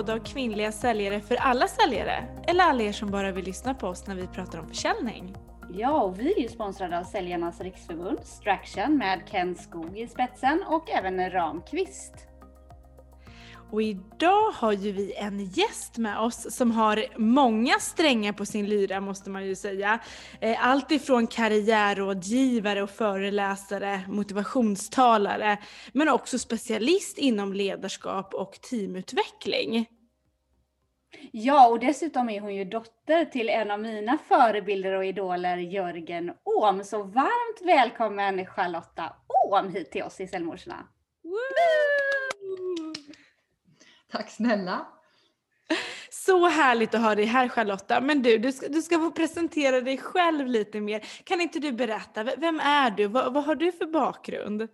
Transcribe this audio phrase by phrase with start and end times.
[0.00, 2.24] Podd av kvinnliga säljare för alla säljare.
[2.46, 5.34] Eller alla er som bara vill lyssna på oss när vi pratar om försäljning.
[5.72, 10.64] Ja, och vi är ju sponsrade av Säljarnas Riksförbund, Straction med Ken Skog i spetsen
[10.68, 12.29] och även Ramqvist.
[13.72, 18.66] Och idag har ju vi en gäst med oss som har många strängar på sin
[18.66, 19.98] lyra måste man ju säga.
[20.40, 25.58] Eh, allt ifrån karriärrådgivare och föreläsare, motivationstalare,
[25.92, 29.86] men också specialist inom ledarskap och teamutveckling.
[31.32, 36.32] Ja, och dessutom är hon ju dotter till en av mina förebilder och idoler, Jörgen
[36.44, 36.84] Åhm.
[36.84, 39.16] Så varmt välkommen Charlotta
[39.50, 40.86] Åhm hit till oss i Säljmorsorna.
[44.10, 44.86] Tack snälla.
[46.10, 48.00] Så härligt att ha dig här Charlotta.
[48.00, 51.00] Men du, du ska, du ska få presentera dig själv lite mer.
[51.24, 53.06] Kan inte du berätta, vem är du?
[53.06, 54.68] Vad, vad har du för bakgrund?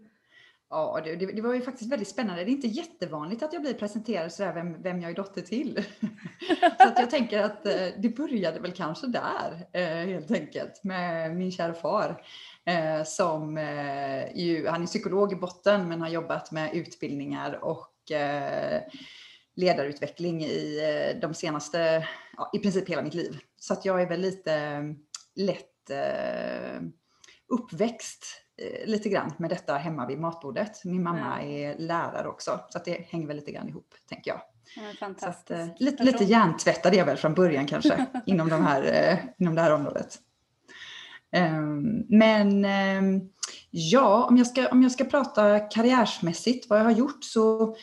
[0.70, 2.44] Ja, det, det, var ju faktiskt väldigt spännande.
[2.44, 5.84] Det är inte jättevanligt att jag blir presenterad sådär vem, vem jag är dotter till.
[6.78, 11.36] så att jag tänker att eh, det började väl kanske där eh, helt enkelt med
[11.36, 12.22] min kära far.
[12.64, 13.56] Eh, som
[14.34, 17.92] ju, han är psykolog i botten men har jobbat med utbildningar och
[19.56, 20.80] ledarutveckling i
[21.22, 23.38] de senaste, ja, i princip hela mitt liv.
[23.60, 24.82] Så att jag är väl lite
[25.34, 25.90] lätt
[27.48, 30.84] uppväxt Eh, lite grann med detta hemma vid matbordet.
[30.84, 31.48] Min mamma ja.
[31.48, 34.40] är lärare också, så att det hänger väl lite grann ihop, tänker jag.
[35.00, 38.64] Ja, så att, eh, lite, lite hjärntvättad är jag väl från början kanske, inom, de
[38.64, 40.18] här, eh, inom det här området.
[41.36, 42.64] Um, men
[42.98, 43.30] um,
[43.70, 47.76] ja, om jag, ska, om jag ska prata karriärsmässigt, vad jag har gjort, så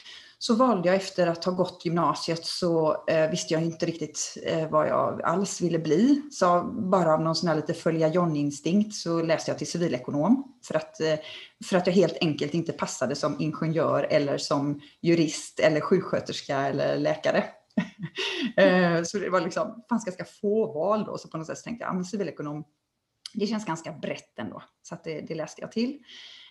[0.43, 4.69] så valde jag efter att ha gått gymnasiet så eh, visste jag inte riktigt eh,
[4.69, 6.21] vad jag alls ville bli.
[6.31, 10.75] Så bara av någon sån här lite följa John-instinkt så läste jag till civilekonom för
[10.75, 11.15] att, eh,
[11.65, 16.97] för att jag helt enkelt inte passade som ingenjör eller som jurist eller sjuksköterska eller
[16.97, 17.43] läkare.
[18.57, 21.85] eh, så det var liksom, fanns ganska få val då, så på något sätt tänkte
[21.85, 22.63] jag, ja, civilekonom,
[23.33, 24.63] det känns ganska brett ändå.
[24.81, 25.99] Så att det, det läste jag till.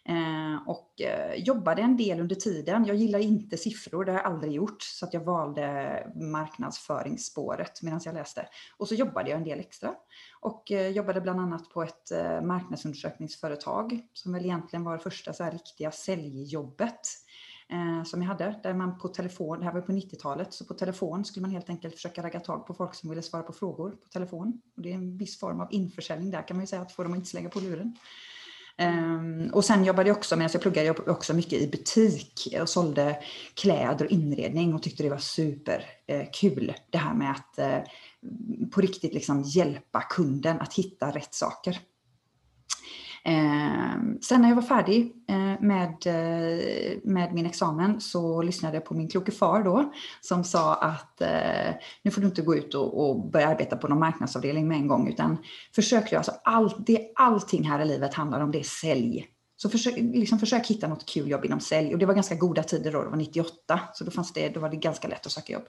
[0.08, 2.84] Eh, och eh, jobbade en del under tiden.
[2.84, 4.82] Jag gillar inte siffror, det har jag aldrig gjort.
[4.82, 8.48] Så att jag valde marknadsföringsspåret medan jag läste.
[8.76, 9.94] Och så jobbade jag en del extra.
[10.40, 15.32] Och eh, jobbade bland annat på ett eh, marknadsundersökningsföretag som väl egentligen var det första
[15.32, 17.00] så här riktiga säljjobbet
[17.68, 18.60] eh, som jag hade.
[18.62, 21.68] Där man på telefon, det här var på 90-talet, så på telefon skulle man helt
[21.68, 24.60] enkelt försöka ragga tag på folk som ville svara på frågor på telefon.
[24.76, 27.02] Och det är en viss form av införsäljning där kan man ju säga, att få
[27.02, 27.96] dem att inte slänga på luren.
[28.76, 32.54] Ehm, och sen jobbade jag också, medan alltså jag pluggade, jag också mycket i butik
[32.60, 33.18] och sålde
[33.54, 36.68] kläder och inredning och tyckte det var superkul.
[36.68, 37.78] Eh, det här med att eh,
[38.70, 41.78] på riktigt liksom hjälpa kunden att hitta rätt saker.
[43.24, 48.84] Eh, sen när jag var färdig eh, med, eh, med min examen så lyssnade jag
[48.84, 52.74] på min kloke far då som sa att eh, nu får du inte gå ut
[52.74, 55.36] och, och, börja arbeta på någon marknadsavdelning med en gång utan
[55.74, 59.26] försök alltså all, det, allting här i livet handlar om det är sälj.
[59.56, 62.62] Så försök, liksom försök hitta något kul jobb inom sälj och det var ganska goda
[62.62, 65.32] tider då, det var 98 så då, fanns det, då var det ganska lätt att
[65.32, 65.64] söka jobb.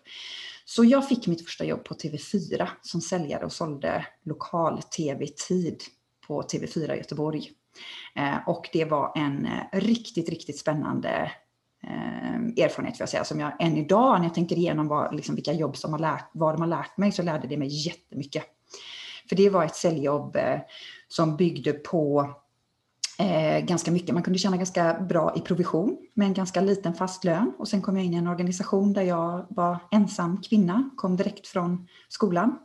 [0.66, 5.82] Så jag fick mitt första jobb på TV4 som säljare och sålde lokal-tv-tid
[6.28, 7.52] på TV4 Göteborg.
[8.16, 11.32] Eh, och det var en eh, riktigt, riktigt spännande
[11.84, 15.36] eh, erfarenhet får jag säga, som jag än idag när jag tänker igenom vad, liksom,
[15.36, 18.44] vilka jobb som har lärt, vad de har lärt mig så lärde det mig jättemycket.
[19.30, 20.60] För det var ett säljjobb eh,
[21.08, 22.34] som byggde på
[23.20, 24.14] eh, ganska mycket.
[24.14, 27.54] Man kunde tjäna ganska bra i provision med en ganska liten fast lön.
[27.58, 31.48] Och sen kom jag in i en organisation där jag var ensam kvinna, kom direkt
[31.48, 32.60] från skolan.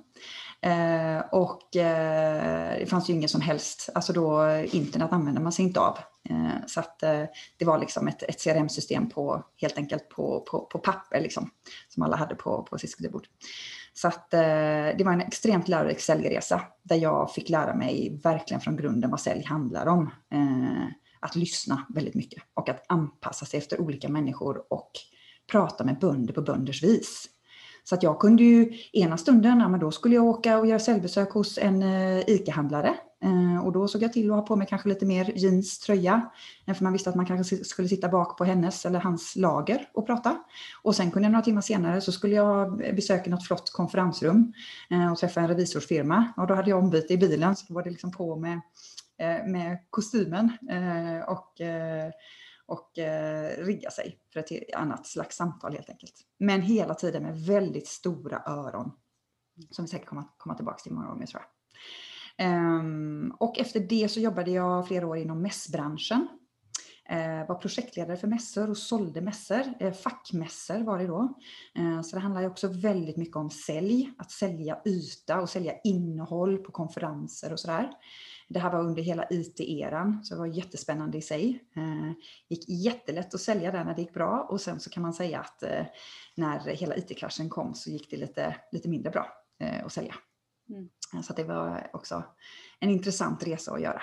[0.61, 5.65] Eh, och eh, det fanns ju ingen som helst, alltså då internet använde man sig
[5.65, 5.99] inte av.
[6.31, 7.25] Eh, så att eh,
[7.59, 11.51] det var liksom ett, ett CRM-system på, helt enkelt på, på, på papper liksom,
[11.89, 13.27] som alla hade på, på sitt skrivbord.
[13.93, 14.41] Så att eh,
[14.99, 19.21] det var en extremt lärorik säljresa där jag fick lära mig verkligen från grunden vad
[19.21, 20.11] sälj handlar om.
[20.33, 20.87] Eh,
[21.21, 24.91] att lyssna väldigt mycket och att anpassa sig efter olika människor och
[25.53, 27.29] prata med bönder på bönders vis.
[27.89, 30.79] Så att jag kunde ju ena stunden, ja, men då skulle jag åka och göra
[30.79, 32.95] säljbesök hos en eh, ICA-handlare.
[33.25, 36.31] Eh, och då såg jag till att ha på mig kanske lite mer jeans, tröja.
[36.69, 39.89] Uh, för man visste att man kanske skulle sitta bak på hennes eller hans lager
[39.95, 40.37] och prata.
[40.83, 44.53] Och sen kunde jag några timmar senare så skulle jag besöka något flott konferensrum
[45.13, 46.33] och träffa en revisorsfirma.
[46.37, 48.61] Och då hade jag ombyte i bilen så då var det liksom på med,
[49.47, 50.53] med kostymen.
[51.27, 51.61] och
[52.69, 56.15] och eh, rigga sig för ett annat slags samtal helt enkelt.
[56.39, 58.93] Men hela tiden med väldigt stora öron.
[59.71, 61.51] Som vi säkert kommer att komma tillbaka till många gånger tror jag.
[62.41, 66.29] Um, och efter det så jobbade jag flera år inom mässbranschen.
[67.11, 69.63] Eh, var projektledare för mässor och sålde mässor.
[69.81, 71.35] Eh, fackmässor var det då.
[71.79, 75.73] Eh, så det handlar ju också väldigt mycket om sälj, att sälja yta och sälja
[75.85, 77.91] innehåll på konferenser och sådär.
[78.49, 81.65] Det här var under hela IT-eran, så det var jättespännande i sig.
[81.77, 82.13] Eh,
[82.49, 85.41] gick jättelätt att sälja där när det gick bra och sen så kan man säga
[85.41, 85.87] att eh,
[86.35, 89.27] när hela IT-kraschen kom så gick det lite, lite mindre bra
[89.61, 90.15] eh, att sälja.
[90.71, 90.89] Mm.
[91.23, 92.25] Så det var också
[92.81, 94.03] en intressant resa att göra.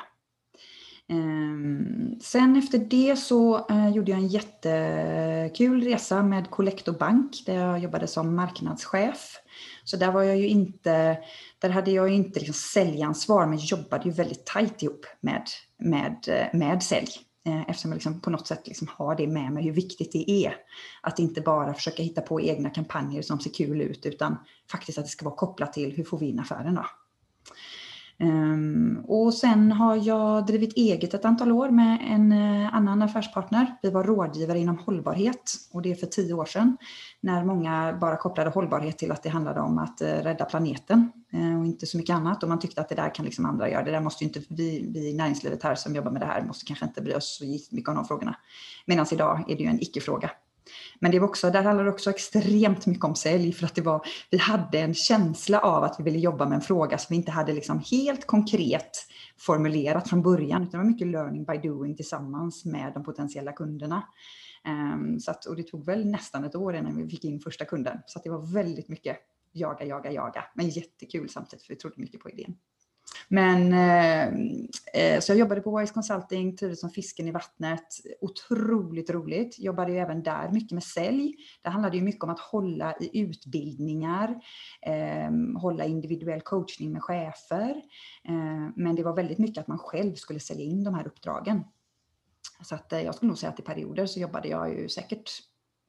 [1.10, 7.56] Ehm, sen efter det så eh, gjorde jag en jättekul resa med Collector Bank där
[7.56, 9.38] jag jobbade som marknadschef.
[9.84, 11.18] Så där var jag ju inte,
[11.60, 15.44] där hade jag ju inte liksom säljansvar men jobbade ju väldigt tajt ihop med,
[15.78, 17.10] med, eh, med sälj.
[17.48, 20.31] Eh, eftersom jag liksom på något sätt liksom har det med mig hur viktigt det
[20.31, 20.56] är.
[21.02, 24.38] Att inte bara försöka hitta på egna kampanjer som ser kul ut utan
[24.72, 26.86] faktiskt att det ska vara kopplat till hur får vi in affären då.
[28.20, 33.78] Um, och sen har jag drivit eget ett antal år med en uh, annan affärspartner.
[33.82, 36.78] Vi var rådgivare inom hållbarhet och det är för tio år sedan.
[37.22, 41.60] När många bara kopplade hållbarhet till att det handlade om att uh, rädda planeten uh,
[41.60, 42.44] och inte så mycket annat.
[42.44, 43.84] Och man tyckte att det där kan liksom andra göra.
[43.84, 46.44] Det där måste ju inte vi, vi i näringslivet här som jobbar med det här
[46.44, 48.36] måste kanske inte bry oss så mycket om de frågorna.
[48.86, 50.32] Medan idag är det ju en icke-fråga.
[51.00, 53.82] Men det var också, där handlade det också extremt mycket om sälj för att det
[53.82, 57.16] var, vi hade en känsla av att vi ville jobba med en fråga som vi
[57.16, 59.08] inte hade liksom helt konkret
[59.38, 64.04] formulerat från början, utan det var mycket learning by doing tillsammans med de potentiella kunderna.
[64.68, 67.66] Um, så att, och det tog väl nästan ett år innan vi fick in första
[67.66, 69.18] kunden, så det var väldigt mycket
[69.52, 72.56] jaga, jaga, jaga, men jättekul samtidigt för vi trodde mycket på idén.
[73.28, 74.28] Men eh,
[74.94, 77.88] eh, så jag jobbade på Wise Consulting, trivdes som fisken i vattnet.
[78.22, 79.60] Otroligt roligt.
[79.60, 81.36] Jobbade ju även där mycket med sälj.
[81.62, 84.36] Det handlade ju mycket om att hålla i utbildningar,
[84.81, 87.81] eh, hålla individuell coachning med chefer.
[88.28, 91.63] Eh, men det var väldigt mycket att man själv skulle sälja in de här uppdragen.
[92.62, 95.31] Så att eh, jag skulle nog säga att i perioder så jobbade jag ju säkert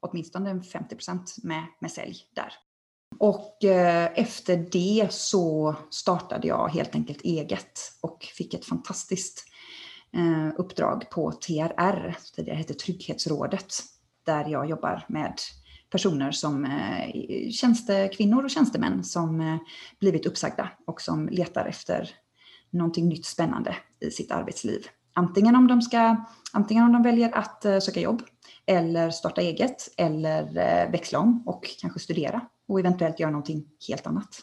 [0.00, 0.96] åtminstone 50
[1.42, 2.52] med, med sälj där.
[3.18, 9.44] Och eh, efter det så startade jag helt enkelt eget och fick ett fantastiskt
[10.12, 13.74] eh, uppdrag på TRR, det hette Trygghetsrådet,
[14.26, 15.34] där jag jobbar med
[15.90, 19.58] personer som eh, tjänstekvinnor och tjänstemän som
[20.00, 22.10] blivit uppsagda och som letar efter
[22.70, 24.86] någonting nytt spännande i sitt arbetsliv.
[25.12, 26.16] Antingen om de, ska,
[26.52, 28.22] antingen om de väljer att söka jobb
[28.66, 30.44] eller starta eget eller
[30.90, 34.42] växla om och kanske studera och eventuellt göra någonting helt annat.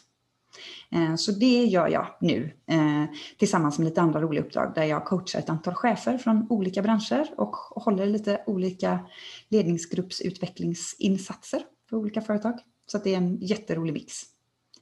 [0.92, 3.04] Eh, så det gör jag nu eh,
[3.38, 7.34] tillsammans med lite andra roliga uppdrag där jag coachar ett antal chefer från olika branscher
[7.36, 9.06] och håller lite olika
[9.48, 12.60] ledningsgruppsutvecklingsinsatser för olika företag.
[12.86, 14.22] Så det är en jätterolig mix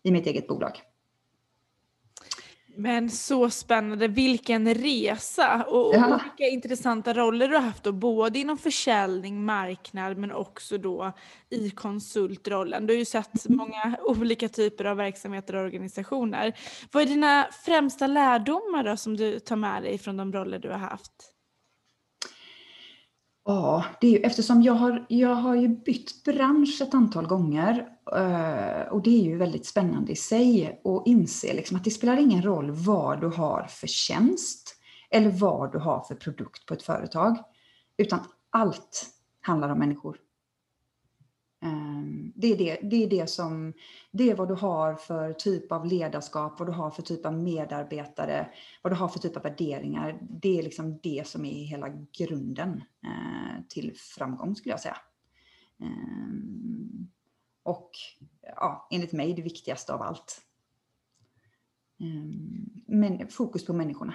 [0.03, 0.83] i mitt eget bolag.
[2.77, 6.15] Men så spännande, vilken resa och, ja.
[6.15, 11.13] och, vilka intressanta roller du har haft då, både inom försäljning, marknad men också då
[11.51, 12.87] i konsultrollen.
[12.87, 16.53] Du har ju sett många olika typer av verksamheter och organisationer.
[16.93, 20.71] Vad är dina främsta lärdomar då som du tar med dig från de roller du
[20.71, 21.33] har haft?
[23.45, 27.89] Ja, det är ju, eftersom jag har, jag har ju bytt bransch ett antal gånger
[28.13, 32.17] eh, och det är ju väldigt spännande i sig att inse liksom att det spelar
[32.17, 34.77] ingen roll vad du har för tjänst
[35.11, 37.39] eller vad du har för produkt på ett företag,
[37.97, 38.21] utan
[38.51, 39.07] allt
[39.41, 40.17] handlar om människor.
[41.63, 43.73] Ehm, det är det, det är det som,
[44.11, 47.35] det är vad du har för typ av ledarskap, vad du har för typ av
[47.35, 48.49] medarbetare,
[48.83, 50.19] vad du har för typ av värderingar.
[50.21, 51.89] Det är liksom det som är hela
[52.19, 54.97] grunden eh, till framgång skulle jag säga.
[55.81, 57.09] Ehm,
[57.63, 57.91] och
[58.43, 60.41] ja, enligt mig det viktigaste av allt.
[62.01, 64.15] Ehm, men fokus på människorna.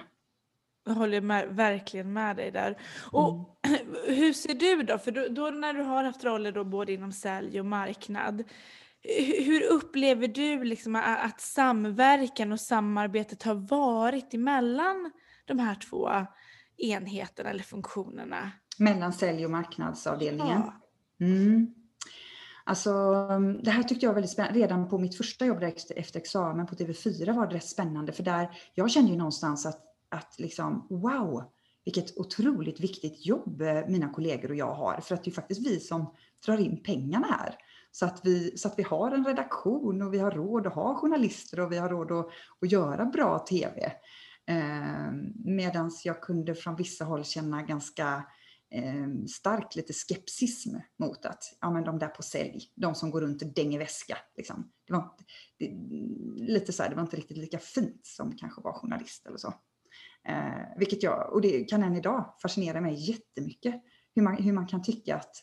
[0.88, 2.78] Jag håller med, verkligen med dig där.
[3.12, 3.80] Och mm.
[4.06, 7.12] hur ser du då, för då, då, när du har haft roller då både inom
[7.12, 8.44] sälj och marknad,
[9.44, 15.10] hur upplever du liksom att samverkan och samarbetet har varit emellan
[15.44, 16.10] de här två
[16.76, 18.50] enheterna eller funktionerna?
[18.78, 20.62] Mellan sälj och marknadsavdelningen?
[21.18, 21.26] Ja.
[21.26, 21.74] Mm.
[22.64, 22.92] Alltså,
[23.62, 24.58] det här tyckte jag var väldigt spännande.
[24.58, 25.62] Redan på mitt första jobb
[25.96, 29.87] efter examen på TV4 var det rätt spännande för där, jag kände ju någonstans att
[30.10, 31.44] att liksom, wow,
[31.84, 35.00] vilket otroligt viktigt jobb eh, mina kollegor och jag har.
[35.00, 36.14] För att det är faktiskt vi som
[36.46, 37.54] drar in pengarna här.
[37.90, 40.94] Så att, vi, så att vi har en redaktion och vi har råd att ha
[40.94, 42.26] journalister och vi har råd att,
[42.60, 43.92] att göra bra TV.
[44.48, 48.24] Eh, Medan jag kunde från vissa håll känna ganska
[48.70, 53.20] eh, stark lite skepsism mot att ja, men de där på sälj, de som går
[53.20, 54.18] runt och dänger väska.
[54.36, 54.70] Liksom.
[54.86, 55.10] Det var,
[55.58, 55.70] det,
[56.52, 59.54] lite så här, det var inte riktigt lika fint som kanske var journalist eller så.
[60.28, 63.82] Eh, vilket jag, och det kan än idag fascinera mig jättemycket.
[64.14, 65.34] Hur man, hur man kan tycka att,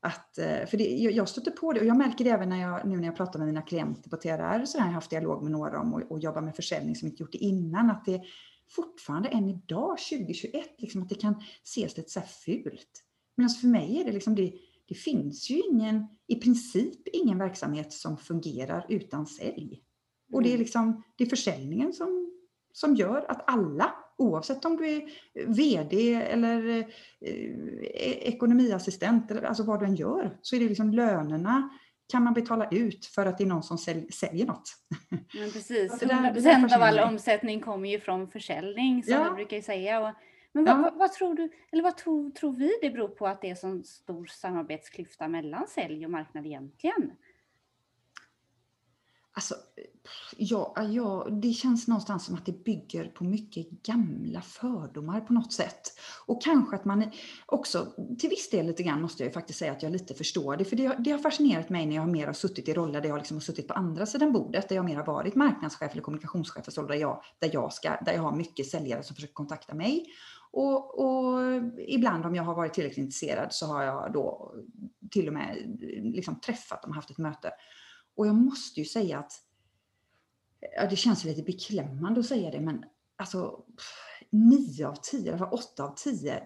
[0.00, 2.88] att eh, för det, jag stöter på det och jag märker det även när jag,
[2.88, 5.52] nu när jag pratar med mina klienter på TRR, så har jag haft dialog med
[5.52, 8.22] några om och, och jobbar med försäljning som inte gjort det innan, att det
[8.70, 13.04] fortfarande än idag, 2021, liksom att det kan ses lite så här fult.
[13.36, 14.52] Men för mig är det liksom det,
[14.88, 19.82] det finns ju ingen, i princip ingen verksamhet som fungerar utan sälj.
[20.32, 20.60] Och det är mm.
[20.60, 22.32] liksom, det är försäljningen som,
[22.72, 25.02] som gör att alla, oavsett om du är
[25.46, 26.86] VD eller eh,
[28.28, 31.70] ekonomiassistent, eller, alltså vad du än gör, så är det liksom lönerna
[32.08, 34.70] kan man betala ut för att det är någon som sälj, säljer något.
[35.34, 39.24] Men precis, 100% av all omsättning kommer ju från försäljning som ja.
[39.30, 40.00] vi brukar säga.
[40.00, 40.14] Och,
[40.52, 40.82] men vad, ja.
[40.82, 43.54] vad, vad, tror du, eller vad tror, tror vi det beror på att det är
[43.54, 47.12] så stor samarbetsklyfta mellan sälj och marknad egentligen?
[49.38, 49.54] Alltså,
[50.36, 55.52] ja, ja, det känns någonstans som att det bygger på mycket gamla fördomar på något
[55.52, 55.80] sätt.
[56.26, 57.10] Och kanske att man
[57.46, 57.86] också,
[58.18, 60.64] till viss del lite grann måste jag faktiskt säga att jag lite förstår det.
[60.64, 63.18] För det, det har fascinerat mig när jag mer har suttit i roller där jag
[63.18, 66.66] liksom har suttit på andra sidan bordet, där jag mer har varit marknadschef eller kommunikationschef,
[66.66, 70.06] där jag, där jag, ska, där jag har mycket säljare som försöker kontakta mig.
[70.50, 71.40] Och, och,
[71.78, 74.54] ibland om jag har varit tillräckligt intresserad så har jag då
[75.10, 77.50] till och med liksom träffat dem, haft ett möte.
[78.18, 79.32] Och jag måste ju säga att,
[80.76, 82.84] ja, det känns lite beklämmande att säga det, men
[83.16, 83.64] alltså
[84.30, 86.42] nio av tio, eller åtta av tio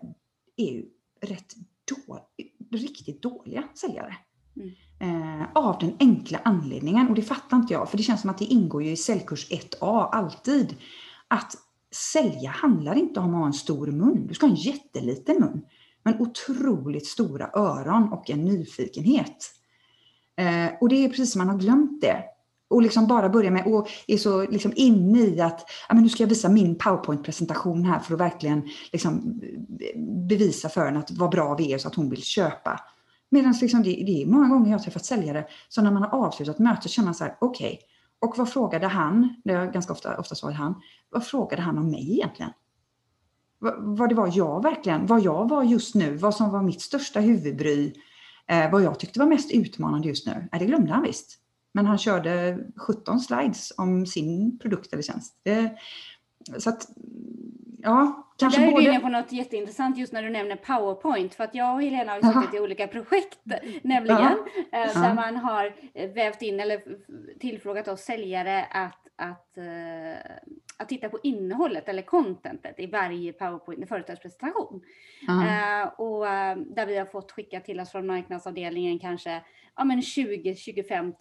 [0.57, 0.85] är ju
[1.21, 2.29] rätt då,
[2.71, 4.17] riktigt dåliga säljare.
[4.57, 5.41] Mm.
[5.41, 8.39] Eh, av den enkla anledningen, och det fattar inte jag, för det känns som att
[8.39, 10.77] det ingår ju i säljkurs 1A alltid,
[11.29, 11.55] att
[12.13, 14.27] sälja handlar inte om att ha en stor mun.
[14.27, 15.65] Du ska ha en jätteliten mun,
[16.03, 19.62] men otroligt stora öron och en nyfikenhet.
[20.37, 22.25] Eh, och det är precis som man har glömt det.
[22.71, 26.09] Och liksom bara börja med och är så liksom inne i att ja, men nu
[26.09, 29.41] ska jag visa min powerpoint-presentation här för att verkligen liksom
[29.81, 32.81] eh, bevisa för henne att vad bra vi är så att hon vill köpa.
[33.31, 36.27] Medan liksom det, det är många gånger jag har träffat säljare, så när man har
[36.27, 37.79] avslutat mötet känner man så här, okej, okay,
[38.23, 39.35] och vad frågade han?
[39.45, 40.75] Det har ganska ofta, ofta svarat han.
[41.11, 42.53] Vad frågade han om mig egentligen?
[43.59, 46.81] Vad, vad det var jag verkligen, vad jag var just nu, vad som var mitt
[46.81, 47.93] största huvudbry
[48.47, 51.39] Eh, vad jag tyckte var mest utmanande just nu, eh, det glömde han visst.
[51.75, 55.41] Men han körde 17 slides om sin produkt eller tjänst.
[55.43, 55.71] Det,
[56.59, 56.89] så att,
[57.79, 58.85] ja, kanske Där är både...
[58.85, 61.35] du inne på något jätteintressant just när du nämner PowerPoint.
[61.35, 63.39] För att jag och Helena har ju suttit i olika projekt,
[63.83, 64.37] nämligen,
[64.71, 64.79] ja.
[64.79, 65.75] Eh, där man har
[66.15, 66.83] vävt in eller
[67.41, 69.59] tillfrågat oss säljare att, att,
[70.79, 74.83] att titta på innehållet eller contentet i varje PowerPoint, företagspresentation.
[75.29, 79.43] Uh, och uh, där vi har fått skicka till oss från marknadsavdelningen kanske
[79.77, 81.15] ja, 20-25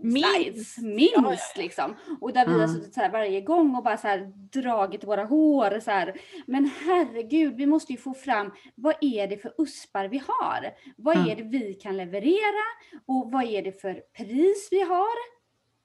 [0.00, 1.62] slides, minst ja, ja.
[1.62, 1.94] liksom.
[2.20, 5.24] Och där vi har suttit så här varje gång och bara så här dragit våra
[5.24, 6.20] hår så här.
[6.46, 10.70] Men herregud, vi måste ju få fram vad är det för uspar vi har?
[10.96, 11.30] Vad mm.
[11.30, 12.64] är det vi kan leverera?
[13.06, 15.37] Och vad är det för pris vi har?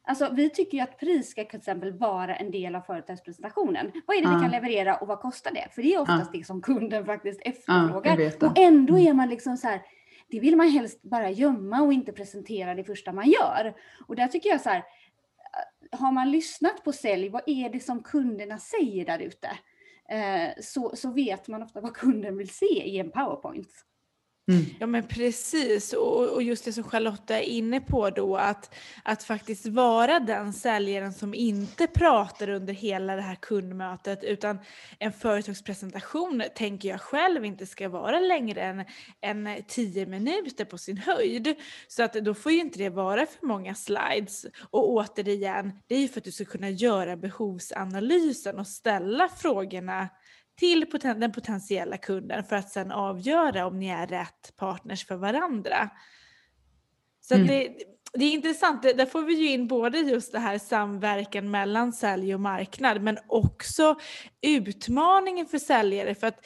[0.05, 3.91] Alltså, vi tycker ju att pris ska till exempel vara en del av företagspresentationen.
[4.05, 4.35] Vad är det ja.
[4.35, 5.67] vi kan leverera och vad kostar det?
[5.71, 6.39] För det är oftast ja.
[6.39, 8.19] det som kunden faktiskt efterfrågar.
[8.19, 9.07] Ja, och ändå mm.
[9.07, 9.81] är man liksom så här,
[10.27, 13.73] det vill man helst bara gömma och inte presentera det första man gör.
[14.07, 17.79] Och där tycker jag så här, äh, har man lyssnat på sälj, vad är det
[17.79, 19.49] som kunderna säger där ute?
[20.09, 23.69] Eh, så, så vet man ofta vad kunden vill se i en powerpoint.
[24.51, 24.65] Mm.
[24.79, 29.23] Ja men precis och, och, just det som Charlotta är inne på då att, att
[29.23, 34.59] faktiskt vara den säljaren som inte pratar under hela det här kundmötet utan
[34.99, 38.85] en företagspresentation tänker jag själv inte ska vara längre än,
[39.21, 41.55] än tio minuter på sin höjd.
[41.87, 45.99] Så att då får ju inte det vara för många slides och återigen det är
[45.99, 50.09] ju för att du ska kunna göra behovsanalysen och ställa frågorna
[50.55, 55.15] till poten den potentiella kunden för att sedan avgöra om ni är rätt partners för
[55.15, 55.89] varandra.
[57.21, 57.47] Så mm.
[57.47, 57.75] det,
[58.13, 62.33] det, är intressant, där får vi ju in både just det här samverkan mellan sälj
[62.33, 63.95] och marknad men också
[64.41, 66.45] utmaningen för säljare för att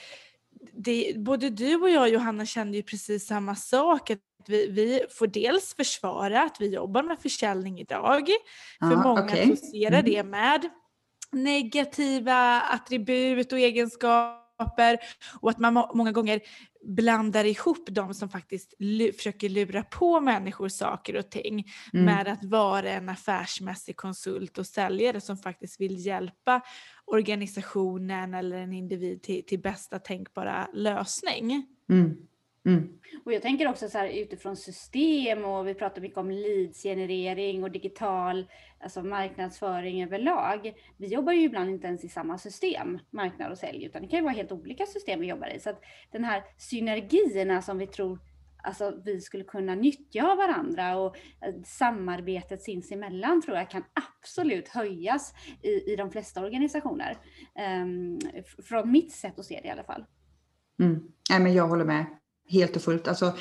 [0.73, 4.09] det, både du och jag Johanna kände ju precis samma sak.
[4.09, 8.27] Att vi, vi får dels försvara att vi jobbar med försäljning idag.
[8.79, 9.43] För ah, många okay.
[9.43, 10.11] associerar mm.
[10.11, 10.69] det med
[11.31, 14.97] negativa attribut och egenskaper
[15.39, 16.41] och att man må många gånger
[16.83, 18.73] blandar ihop de som faktiskt
[19.15, 22.05] försöker lura på människor saker och ting mm.
[22.05, 26.61] med att vara en affärsmässig konsult och säljare som faktiskt vill hjälpa
[27.05, 31.65] organisationen eller en individ till, till bästa tänkbara lösning.
[31.89, 32.17] Mm.
[32.67, 32.89] Mm.
[33.25, 37.71] Och jag tänker också så här utifrån system och vi pratar mycket om leadsgenerering och
[37.71, 38.47] digital
[38.79, 40.73] alltså marknadsföring överlag.
[40.97, 44.19] Vi jobbar ju ibland inte ens i samma system, marknad och sälj, utan det kan
[44.19, 45.59] ju vara helt olika system vi jobbar i.
[45.59, 45.81] Så att
[46.11, 48.19] den här synergierna som vi tror
[48.63, 54.67] alltså, vi skulle kunna nyttja av varandra och eh, samarbetet sinsemellan tror jag kan absolut
[54.67, 57.17] höjas i, i de flesta organisationer.
[57.81, 58.19] Um,
[58.63, 60.05] från mitt sätt att se det i alla fall.
[60.79, 61.11] Mm.
[61.29, 62.05] Nej, men jag håller med.
[62.49, 63.07] Helt och fullt.
[63.07, 63.33] Alltså,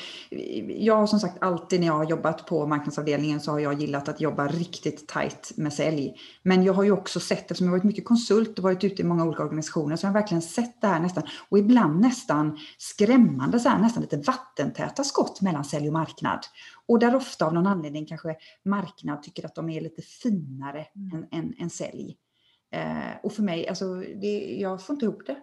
[0.67, 4.09] jag har som sagt alltid när jag har jobbat på marknadsavdelningen så har jag gillat
[4.09, 6.13] att jobba riktigt tajt med sälj.
[6.43, 9.05] Men jag har ju också sett, eftersom jag varit mycket konsult och varit ute i
[9.05, 13.59] många olika organisationer, så har jag verkligen sett det här nästan, och ibland nästan skrämmande,
[13.59, 16.39] så här, nästan lite vattentäta skott mellan sälj och marknad.
[16.87, 18.35] Och där ofta av någon anledning kanske
[18.65, 21.25] marknad tycker att de är lite finare mm.
[21.31, 22.17] än, än, än sälj.
[22.71, 25.35] Eh, och för mig, alltså, det, jag får inte ihop det.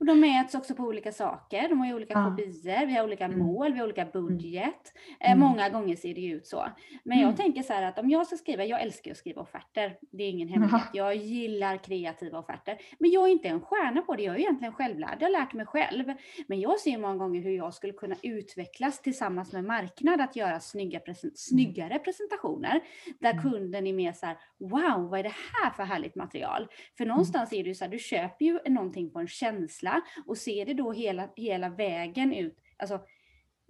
[0.00, 1.68] Och de mäts också på olika saker.
[1.68, 2.30] De har ju olika ja.
[2.30, 3.38] kopior, vi har olika mm.
[3.38, 4.12] mål, vi har olika mm.
[4.12, 4.92] budget.
[5.20, 5.38] Eh, mm.
[5.38, 6.68] många gånger ser det ju ut så.
[7.04, 7.36] Men jag mm.
[7.36, 9.96] tänker så här att om jag ska skriva, jag älskar att skriva offerter.
[10.10, 10.82] Det är ingen hemlighet.
[10.92, 12.78] Jag gillar kreativa offerter.
[12.98, 14.22] Men jag är inte en stjärna på det.
[14.22, 15.16] Jag är egentligen självlärd.
[15.20, 16.04] Jag har lärt mig själv.
[16.46, 20.60] Men jag ser många gånger hur jag skulle kunna utvecklas tillsammans med marknad att göra
[20.60, 22.80] snygga present snyggare presentationer.
[23.20, 26.68] Där kunden är mer så här, wow, vad är det här för härligt material?
[26.98, 30.38] För någonstans är det ju så här, du köper ju någonting på en känsla och
[30.38, 33.00] ser det då hela, hela vägen ut, alltså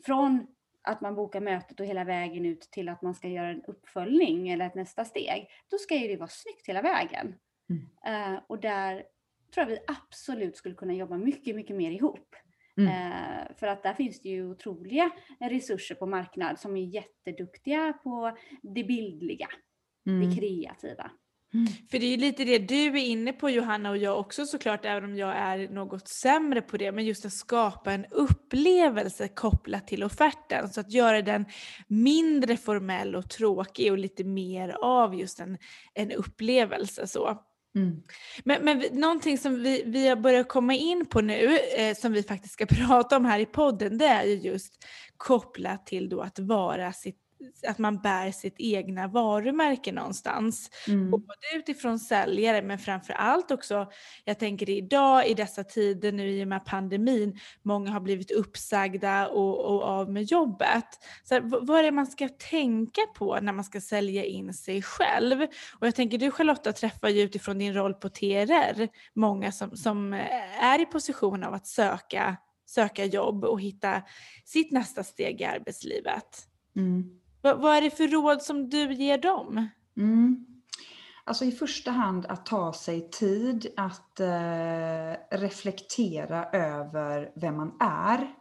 [0.06, 0.46] från
[0.82, 4.48] att man bokar mötet och hela vägen ut till att man ska göra en uppföljning
[4.48, 7.34] eller ett nästa steg, då ska ju det vara snyggt hela vägen.
[7.70, 8.34] Mm.
[8.34, 8.94] Uh, och där
[9.54, 12.36] tror jag vi absolut skulle kunna jobba mycket, mycket mer ihop.
[12.76, 12.88] Mm.
[12.88, 15.10] Uh, för att där finns det ju otroliga
[15.40, 19.48] resurser på marknad som är jätteduktiga på det bildliga,
[20.06, 20.30] mm.
[20.30, 21.10] det kreativa.
[21.54, 21.66] Mm.
[21.90, 25.04] För det är lite det du är inne på Johanna och jag också såklart, även
[25.04, 30.04] om jag är något sämre på det, men just att skapa en upplevelse kopplat till
[30.04, 30.68] offerten.
[30.68, 31.44] Så att göra den
[31.86, 35.58] mindre formell och tråkig och lite mer av just en,
[35.94, 37.06] en upplevelse.
[37.06, 37.38] Så.
[37.74, 38.02] Mm.
[38.44, 42.22] Men, men någonting som vi, vi har börjat komma in på nu, eh, som vi
[42.22, 44.84] faktiskt ska prata om här i podden, det är ju just
[45.16, 47.27] kopplat till då att vara sitt
[47.66, 50.70] att man bär sitt egna varumärke någonstans.
[50.88, 51.10] Mm.
[51.10, 53.90] Både utifrån säljare men framför allt också,
[54.24, 59.28] jag tänker idag i dessa tider nu i och med pandemin, många har blivit uppsagda
[59.28, 60.86] och, och av med jobbet.
[61.24, 64.82] Så här, vad är det man ska tänka på när man ska sälja in sig
[64.82, 65.42] själv?
[65.80, 70.12] Och jag tänker du Charlotta träffar ju utifrån din roll på TRR många som, som
[70.60, 74.02] är i position av att söka, söka jobb och hitta
[74.44, 76.48] sitt nästa steg i arbetslivet.
[76.76, 77.20] Mm.
[77.48, 79.68] Vad, vad är det för råd som du ger dem?
[79.96, 80.46] Mm.
[81.24, 88.34] Alltså i första hand att ta sig tid att eh, reflektera över vem man är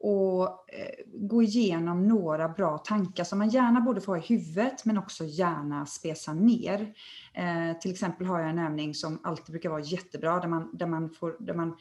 [0.00, 4.84] och eh, gå igenom några bra tankar som man gärna borde få ha i huvudet
[4.84, 6.94] men också gärna spesa ner.
[7.34, 10.86] Eh, till exempel har jag en övning som alltid brukar vara jättebra där man, där
[10.86, 11.76] man, får, där man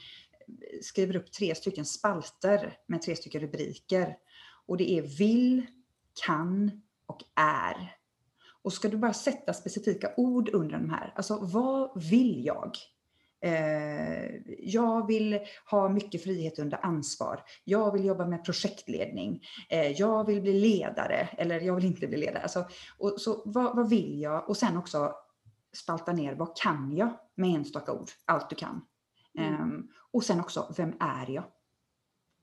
[0.81, 4.15] skriver upp tre stycken spalter med tre stycken rubriker.
[4.67, 5.65] Och det är vill,
[6.26, 7.95] kan och är.
[8.62, 12.72] Och ska du bara sätta specifika ord under de här, alltså vad vill jag?
[13.41, 15.39] Eh, jag vill
[15.72, 17.43] ha mycket frihet under ansvar.
[17.63, 19.41] Jag vill jobba med projektledning.
[19.69, 22.43] Eh, jag vill bli ledare, eller jag vill inte bli ledare.
[22.43, 22.65] Alltså,
[22.98, 24.50] och, så vad, vad vill jag?
[24.50, 25.13] Och sen också
[25.74, 28.10] spalta ner, vad kan jag med enstaka ord?
[28.26, 28.82] Allt du kan.
[29.38, 29.54] Mm.
[29.54, 29.67] Eh,
[30.12, 31.43] och sen också, vem är jag?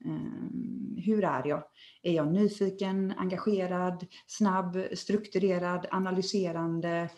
[0.07, 1.63] Ehm, hur är jag?
[2.03, 7.11] Är jag nyfiken, engagerad, snabb, strukturerad, analyserande?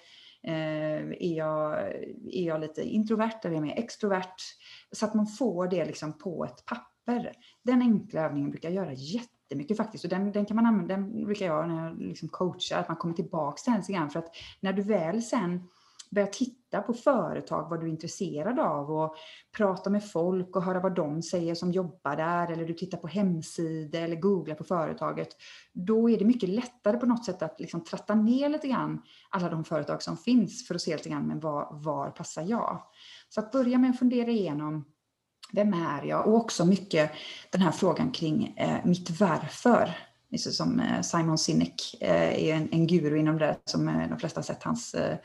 [0.42, 1.80] Ehm, är jag,
[2.32, 4.36] är jag lite introvert eller är jag mer extrovert?
[4.92, 7.32] Så att man får det liksom på ett papper.
[7.62, 10.04] Den enkla övningen brukar jag göra jättemycket faktiskt.
[10.04, 12.96] Och den, den kan man använda, den brukar jag när jag liksom coachar, att man
[12.96, 14.10] kommer tillbaka till den lite grann.
[14.10, 15.68] För att när du väl sen
[16.10, 19.16] börja titta på företag, vad du är intresserad av och
[19.56, 23.08] prata med folk och höra vad de säger som jobbar där eller du tittar på
[23.08, 25.28] hemsidor eller googlar på företaget.
[25.72, 29.48] Då är det mycket lättare på något sätt att liksom tratta ner lite grann alla
[29.48, 32.82] de företag som finns för att se lite grann men var, var passar jag?
[33.28, 34.84] Så att börja med att fundera igenom
[35.52, 36.26] vem är jag?
[36.26, 37.12] Och också mycket
[37.50, 40.07] den här frågan kring eh, mitt varför.
[40.30, 44.18] Liksom som eh, Simon Sinek eh, är en, en guru inom det som eh, de
[44.18, 45.16] flesta har sett hans eh,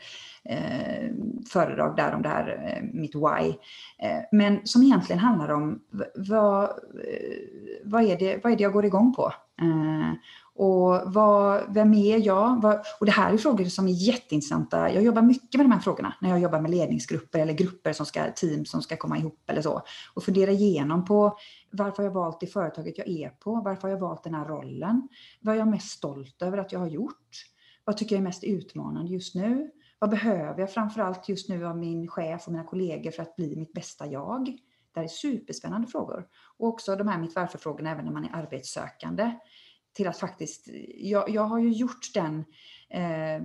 [1.52, 3.54] föredrag där om det här, mitt why.
[4.32, 5.80] Men som egentligen handlar om
[6.14, 6.70] vad,
[7.84, 9.32] vad, är det, vad är det jag går igång på?
[10.56, 12.62] Och vad, vem är jag?
[12.62, 14.92] Vad, och det här är frågor som är jätteintressanta.
[14.92, 18.06] Jag jobbar mycket med de här frågorna när jag jobbar med ledningsgrupper eller grupper som
[18.06, 19.82] ska, team som ska komma ihop eller så.
[20.14, 21.36] Och fundera igenom på
[21.70, 23.54] varför har jag valt det företaget jag är på?
[23.64, 25.08] Varför har jag valt den här rollen?
[25.40, 27.30] Vad är jag mest stolt över att jag har gjort?
[27.84, 29.70] Vad tycker jag är mest utmanande just nu?
[29.98, 33.56] Vad behöver jag framförallt just nu av min chef och mina kollegor för att bli
[33.56, 34.44] mitt bästa jag?
[34.94, 36.26] Det här är superspännande frågor.
[36.58, 39.32] Och också de här mitt varför-frågorna även när man är arbetssökande.
[39.94, 42.44] Till att faktiskt, jag, jag har ju gjort den,
[42.90, 43.42] eh,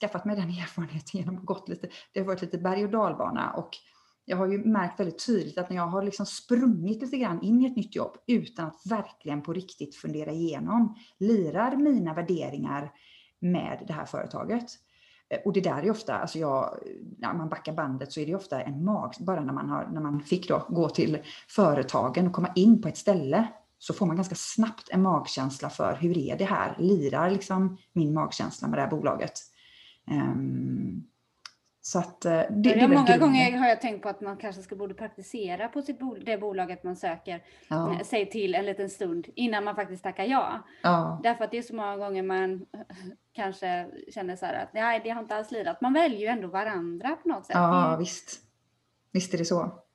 [0.00, 3.52] skaffat mig den erfarenheten genom att gått lite, det har varit lite berg och dalbana
[3.52, 3.70] och
[4.28, 7.60] jag har ju märkt väldigt tydligt att när jag har liksom sprungit lite grann in
[7.60, 12.92] i ett nytt jobb utan att verkligen på riktigt fundera igenom, lirar mina värderingar
[13.40, 14.64] med det här företaget?
[15.28, 16.78] Eh, och det där är ofta, alltså jag,
[17.18, 20.00] när man backar bandet så är det ofta en mag, bara när man, har, när
[20.00, 24.16] man fick då gå till företagen och komma in på ett ställe så får man
[24.16, 26.76] ganska snabbt en magkänsla för hur är det här?
[26.78, 29.32] Lirar liksom min magkänsla med det här bolaget?
[30.10, 31.06] Um,
[31.86, 34.62] så att, eh, det, det är många gånger har jag tänkt på att man kanske
[34.62, 37.92] ska borde praktisera på sitt bol det bolaget man söker ja.
[37.92, 40.62] Eh, sig till en liten stund innan man faktiskt tackar ja.
[40.82, 41.20] ja.
[41.22, 42.66] Därför att det är så många gånger man
[43.32, 45.80] kanske känner så här att nej, det har inte alls lirat.
[45.80, 47.56] Man väljer ju ändå varandra på något sätt.
[47.56, 48.40] Ja, visst.
[49.12, 49.85] Visst är det så.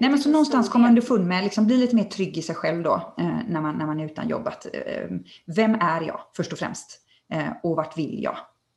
[0.00, 2.82] Nej, men så någonstans kommer underfund med, liksom, bli lite mer trygg i sig själv
[2.82, 4.46] då, eh, när, man, när man är utan jobb.
[4.46, 5.08] Att, eh,
[5.46, 7.00] vem är jag först och främst?
[7.32, 8.36] Eh, och vart vill jag?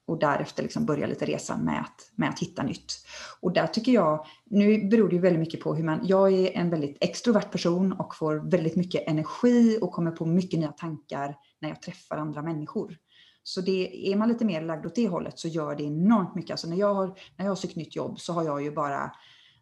[0.10, 2.94] och därefter liksom börja lite resan med att, med att hitta nytt.
[3.40, 6.58] Och där tycker jag, nu beror det ju väldigt mycket på hur man, jag är
[6.58, 11.36] en väldigt extrovert person och får väldigt mycket energi och kommer på mycket nya tankar
[11.60, 12.98] när jag träffar andra människor.
[13.44, 16.52] Så det, är man lite mer lagd åt det hållet så gör det enormt mycket.
[16.52, 19.12] Alltså när jag har, när jag har sökt nytt jobb så har jag ju bara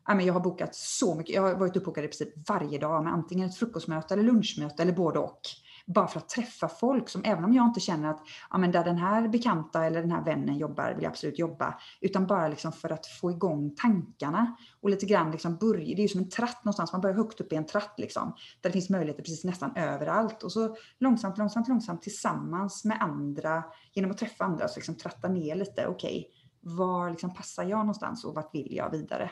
[0.08, 3.50] jag har bokat så mycket, jag har varit uppbokad i princip varje dag med antingen
[3.50, 5.42] ett frukostmöte eller lunchmöte eller både och
[5.88, 8.20] bara för att träffa folk som även om jag inte känner att
[8.52, 11.80] ja, men där den här bekanta eller den här vännen jobbar vill jag absolut jobba.
[12.02, 16.04] Utan bara liksom för att få igång tankarna och lite grann liksom börja, det är
[16.04, 18.34] ju som en tratt någonstans, man börjar högt upp i en tratt liksom.
[18.62, 23.64] Där det finns möjligheter precis nästan överallt och så långsamt, långsamt, långsamt tillsammans med andra,
[23.94, 27.80] genom att träffa andra, så liksom tratta ner lite, okej, okay, var liksom passar jag
[27.80, 29.32] någonstans och vart vill jag vidare?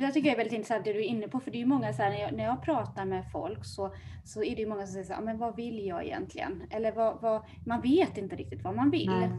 [0.00, 1.92] Det tycker jag är väldigt intressant det du är inne på, för det är många
[1.92, 4.92] så här, när jag, när jag pratar med folk så, så är det många som
[4.92, 6.62] säger så här, men vad vill jag egentligen?
[6.70, 9.10] Eller vad, vad, man vet inte riktigt vad man vill.
[9.10, 9.30] Nej.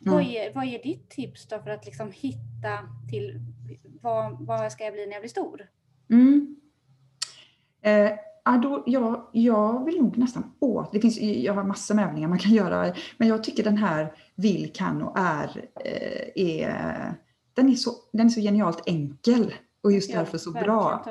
[0.00, 2.78] Vad, är, vad är ditt tips då för att liksom hitta
[3.10, 3.40] till
[4.00, 5.66] vad, vad ska jag bli när jag blir stor?
[6.10, 6.56] Mm.
[7.82, 12.28] Eh, då, jag, jag vill nog nästan åt, det finns, jag har massor med övningar
[12.28, 17.14] man kan göra, men jag tycker den här vill, kan och är, eh, är
[17.54, 21.04] den, är så, den är så genialt enkel och just ja, därför så bra.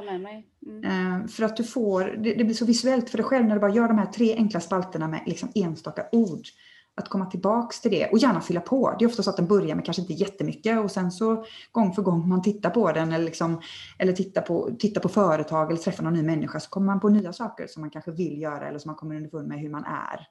[0.66, 0.84] Mm.
[0.84, 3.62] Eh, för att du får, det, det, blir så visuellt för dig själv när du
[3.62, 6.48] bara gör de här tre enkla spalterna med liksom enstaka ord.
[6.96, 8.96] Att komma tillbaks till det och gärna fylla på.
[9.00, 11.94] Det är ofta så att den börjar med kanske inte jättemycket och sen så gång
[11.94, 13.62] för gång man tittar på den eller, liksom,
[14.00, 17.10] eller tittar, på, tittar på företag eller träffar någon ny människa så kommer man på
[17.10, 19.84] nya saker som man kanske vill göra eller som man kommer underfund med hur man
[19.84, 20.28] är.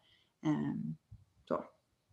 [0.46, 0.96] Ehm,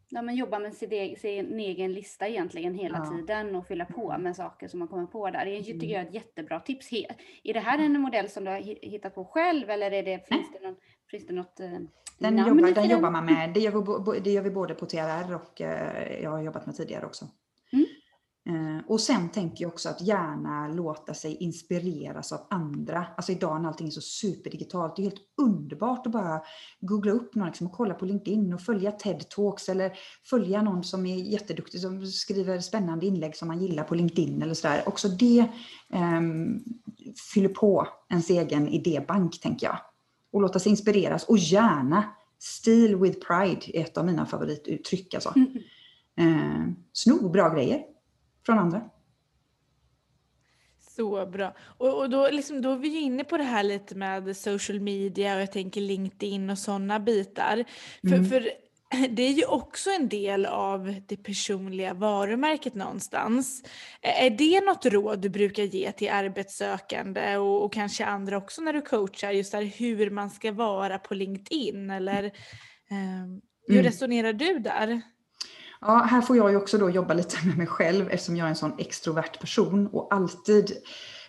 [0.09, 3.11] ja, men jobba med sin, sin egen lista egentligen hela ja.
[3.11, 5.45] tiden och fylla på med saker som man kommer på där.
[5.45, 6.93] Det tycker jag är ett jättebra tips.
[7.43, 8.59] Är det här en modell som du har
[8.91, 10.75] hittat på själv eller är det, finns, det någon,
[11.11, 11.79] finns det något eh,
[12.19, 13.53] den, jobbar, den jobbar man med.
[13.53, 16.75] Det gör, vi, det gör vi både på TRR och eh, jag har jobbat med
[16.75, 17.25] tidigare också.
[18.49, 23.05] Eh, och sen tänker jag också att gärna låta sig inspireras av andra.
[23.17, 26.41] Alltså idag när allting är så superdigitalt, det är helt underbart att bara
[26.79, 29.91] googla upp någon liksom och kolla på LinkedIn och följa TED-talks eller
[30.29, 34.53] följa någon som är jätteduktig som skriver spännande inlägg som man gillar på LinkedIn eller
[34.53, 34.83] sådär.
[34.85, 35.47] Också det
[35.93, 36.63] um,
[37.33, 39.77] fyller på ens egen idébank tänker jag.
[40.31, 42.03] Och låta sig inspireras och gärna
[42.39, 45.13] Steal with pride är ett av mina favorituttryck.
[45.13, 45.33] Alltså.
[45.35, 45.57] Mm.
[46.19, 47.83] Uh, sno bra grejer
[48.45, 48.89] från andra.
[50.79, 51.55] Så bra.
[51.59, 55.35] Och, och då, liksom, då är vi inne på det här lite med social media
[55.35, 57.65] och jag tänker LinkedIn och sådana bitar.
[58.03, 58.25] Mm.
[58.25, 58.49] För, för
[59.09, 63.63] det är ju också en del av det personliga varumärket någonstans.
[64.01, 68.73] Är det något råd du brukar ge till arbetssökande och, och kanske andra också när
[68.73, 71.89] du coachar, just där hur man ska vara på LinkedIn?
[71.89, 73.25] Eller eh,
[73.67, 73.83] hur mm.
[73.83, 75.01] resonerar du där?
[75.81, 78.49] Ja, här får jag ju också då jobba lite med mig själv eftersom jag är
[78.49, 80.71] en sån extrovert person och alltid,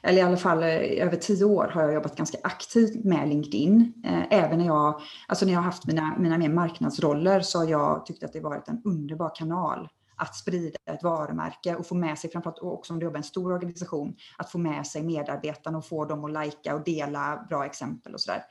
[0.02, 3.92] eller i alla fall eh, över tio år har jag jobbat ganska aktivt med LinkedIn.
[4.04, 7.66] Eh, även när jag, alltså när jag har haft mina, mina mer marknadsroller så har
[7.66, 12.18] jag tyckt att det varit en underbar kanal att sprida ett varumärke och få med
[12.18, 15.78] sig, framförallt också om du jobbar i en stor organisation, att få med sig medarbetarna
[15.78, 18.42] och få dem att lajka och dela bra exempel och sådär.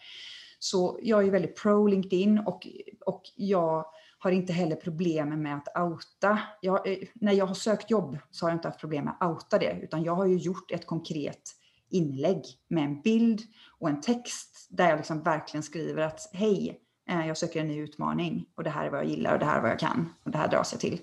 [0.60, 2.68] Så jag är väldigt pro LinkedIn och,
[3.06, 3.86] och jag
[4.20, 6.40] har inte heller problem med att outa.
[6.62, 9.30] Jag, eh, när jag har sökt jobb så har jag inte haft problem med att
[9.30, 11.56] outa det, utan jag har ju gjort ett konkret
[11.90, 13.42] inlägg med en bild
[13.80, 16.80] och en text där jag liksom verkligen skriver att hej,
[17.10, 19.46] eh, jag söker en ny utmaning och det här är vad jag gillar och det
[19.46, 21.02] här är vad jag kan och det här dras jag till.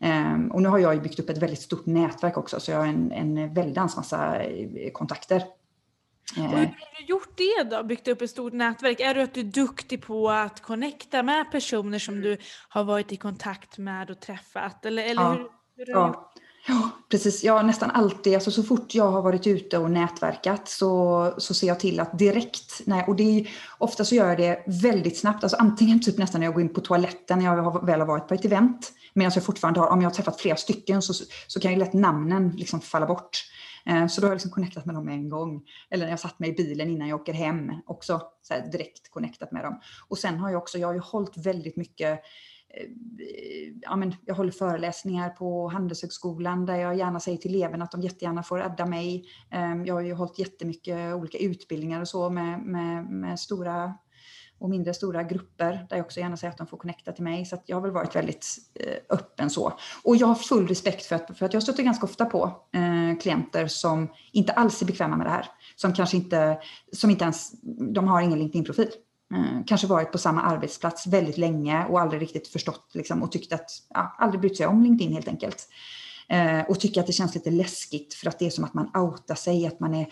[0.00, 2.86] Ehm, och nu har jag byggt upp ett väldigt stort nätverk också så jag har
[2.86, 4.42] en, en väldans massa
[4.92, 5.42] kontakter
[6.36, 7.82] hur har du gjort det då?
[7.82, 9.00] Byggt upp ett stort nätverk?
[9.00, 12.36] Är du att du är duktig på att connecta med personer som du
[12.68, 14.86] har varit i kontakt med och träffat?
[14.86, 15.32] Eller, eller ja.
[15.32, 16.32] hur, hur ja.
[16.66, 17.44] Ja, precis.
[17.44, 18.34] Ja, nästan alltid.
[18.34, 22.18] Alltså, så fort jag har varit ute och nätverkat så, så ser jag till att
[22.18, 25.44] direkt, nej, och det är, ofta så gör jag det väldigt snabbt.
[25.44, 28.06] Alltså, antingen typ nästan när jag går in på toaletten när jag har, väl har
[28.06, 28.92] varit på ett event.
[29.14, 31.14] Medan jag fortfarande har, om jag har träffat flera stycken så,
[31.46, 33.44] så kan ju lätt namnen liksom falla bort.
[33.86, 35.62] Eh, så då har jag liksom connectat med dem en gång.
[35.90, 39.52] Eller när jag satt mig i bilen innan jag åker hem, också så direkt connectat
[39.52, 39.80] med dem.
[40.08, 42.20] Och sen har jag också, jag har ju hållit väldigt mycket
[42.68, 42.88] eh,
[43.82, 48.00] ja, men jag håller föreläsningar på Handelshögskolan där jag gärna säger till eleverna att de
[48.00, 49.24] jättegärna får adda mig.
[49.50, 53.94] Ehm, jag har ju hållit jättemycket olika utbildningar och så med, med, med stora
[54.64, 57.46] och mindre stora grupper där jag också gärna säger att de får connecta till mig.
[57.46, 59.72] Så jag har väl varit väldigt eh, öppen så.
[60.02, 63.18] Och jag har full respekt för att, för att jag stöter ganska ofta på eh,
[63.20, 65.46] klienter som inte alls är bekväma med det här.
[65.76, 66.58] Som kanske inte,
[66.92, 67.52] som inte ens,
[67.94, 68.90] de har ingen LinkedIn-profil.
[69.34, 73.52] Eh, kanske varit på samma arbetsplats väldigt länge och aldrig riktigt förstått liksom, och tyckt
[73.52, 75.68] att, ja, aldrig brytt sig om LinkedIn helt enkelt.
[76.28, 78.96] Eh, och tycker att det känns lite läskigt för att det är som att man
[78.96, 80.06] outar sig, att man är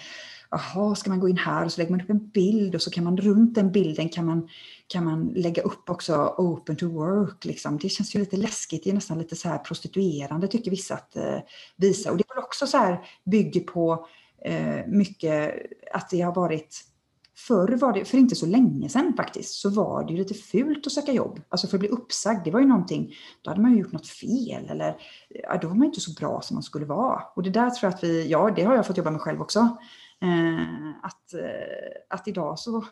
[0.52, 2.90] Jaha, ska man gå in här och så lägger man upp en bild och så
[2.90, 4.48] kan man runt den bilden kan man,
[4.86, 7.44] kan man lägga upp också open to work.
[7.44, 7.78] Liksom.
[7.78, 11.16] Det känns ju lite läskigt, det är nästan lite så här prostituerande tycker vissa att
[11.16, 11.38] eh,
[11.76, 12.10] visa.
[12.10, 14.06] Och det är väl också så här, bygger på
[14.44, 15.54] eh, mycket
[15.92, 16.84] att det har varit
[17.34, 20.86] Förr var det, för inte så länge sedan faktiskt, så var det ju lite fult
[20.86, 21.40] att söka jobb.
[21.48, 24.08] Alltså för att bli uppsagd, det var ju någonting, då hade man ju gjort något
[24.08, 24.96] fel eller
[25.28, 27.22] ja, då var man inte så bra som man skulle vara.
[27.34, 29.40] Och det där tror jag att vi, ja det har jag fått jobba med själv
[29.40, 29.76] också.
[30.22, 32.84] Eh, att, eh, att idag så,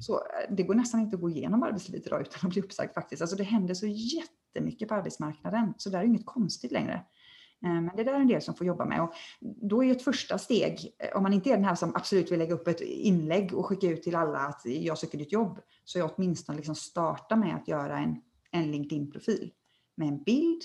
[0.00, 2.94] så eh, det går nästan inte att gå igenom arbetslivet idag utan att bli uppsagd
[2.94, 3.22] faktiskt.
[3.22, 7.04] Alltså det händer så jättemycket på arbetsmarknaden så det är inget konstigt längre.
[7.64, 9.02] Eh, men det där är en del som får jobba med.
[9.02, 12.32] Och då är ett första steg, eh, om man inte är den här som absolut
[12.32, 15.60] vill lägga upp ett inlägg och skicka ut till alla att jag söker ditt jobb,
[15.84, 18.16] så är åtminstone liksom starta med att göra en,
[18.50, 19.50] en LinkedIn-profil
[19.94, 20.62] med en bild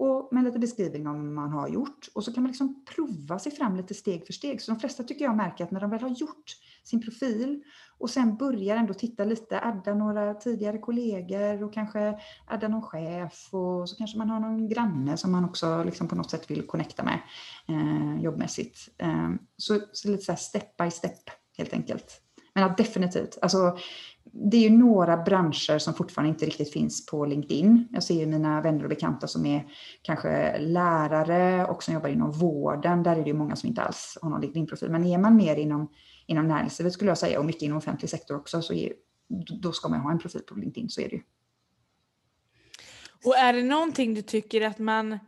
[0.00, 2.08] och med lite beskrivning om vad man har gjort.
[2.14, 4.62] Och så kan man liksom prova sig fram lite steg för steg.
[4.62, 6.44] Så de flesta tycker jag märker att när de väl har gjort
[6.84, 7.62] sin profil
[7.98, 13.48] och sen börjar ändå titta lite, adda några tidigare kollegor och kanske adda någon chef
[13.54, 16.66] och så kanske man har någon granne som man också liksom på något sätt vill
[16.66, 17.20] connecta med
[17.68, 18.78] eh, jobbmässigt.
[18.98, 21.20] Eh, så, så lite så step by step
[21.58, 22.22] helt enkelt.
[22.54, 23.38] Men ja, definitivt.
[23.42, 23.78] Alltså,
[24.32, 27.88] det är ju några branscher som fortfarande inte riktigt finns på LinkedIn.
[27.90, 29.66] Jag ser ju mina vänner och bekanta som är
[30.02, 33.02] kanske lärare och som jobbar inom vården.
[33.02, 34.90] Där är det ju många som inte alls har någon LinkedIn-profil.
[34.90, 35.88] Men är man mer inom,
[36.26, 38.92] inom näringslivet skulle jag säga och mycket inom offentlig sektor också så är,
[39.62, 40.88] då ska man ha en profil på LinkedIn.
[40.88, 41.22] Så är det ju.
[43.24, 45.18] Och är det någonting du tycker att man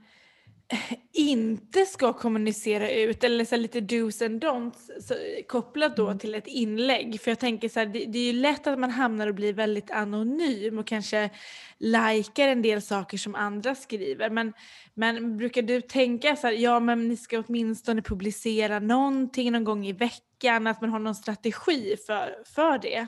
[1.12, 5.14] inte ska kommunicera ut eller så lite dos and don'ts så,
[5.48, 6.18] kopplat då mm.
[6.18, 7.20] till ett inlägg.
[7.20, 9.52] För jag tänker så här, det, det, är ju lätt att man hamnar och blir
[9.52, 11.30] väldigt anonym och kanske
[11.78, 14.30] likar en del saker som andra skriver.
[14.30, 14.52] Men,
[14.94, 19.86] men brukar du tänka så här, ja men ni ska åtminstone publicera någonting någon gång
[19.86, 23.06] i veckan, att man har någon strategi för, för det?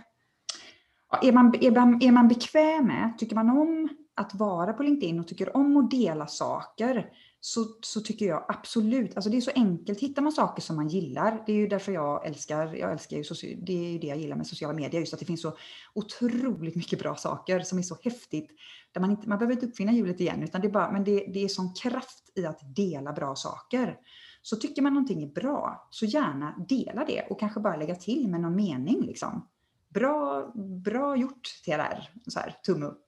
[1.22, 5.20] Är man, är, man, är man bekväm med, tycker man om att vara på LinkedIn
[5.20, 7.06] och tycker om att dela saker
[7.46, 10.00] så, så tycker jag absolut, alltså det är så enkelt.
[10.00, 13.54] Hittar man saker som man gillar, det är ju därför jag älskar, jag älskar ju,
[13.54, 15.56] det är ju det jag gillar med sociala medier, just att det finns så
[15.94, 18.50] otroligt mycket bra saker som är så häftigt.
[18.92, 21.26] Där man, inte, man behöver inte uppfinna hjulet igen, utan det är bara, men det,
[21.34, 23.96] det är sån kraft i att dela bra saker.
[24.42, 28.28] Så tycker man någonting är bra, så gärna dela det och kanske bara lägga till
[28.28, 29.06] med någon mening.
[29.06, 29.48] Liksom.
[29.88, 30.52] Bra,
[30.84, 33.04] bra gjort TRR, så här, tumme upp.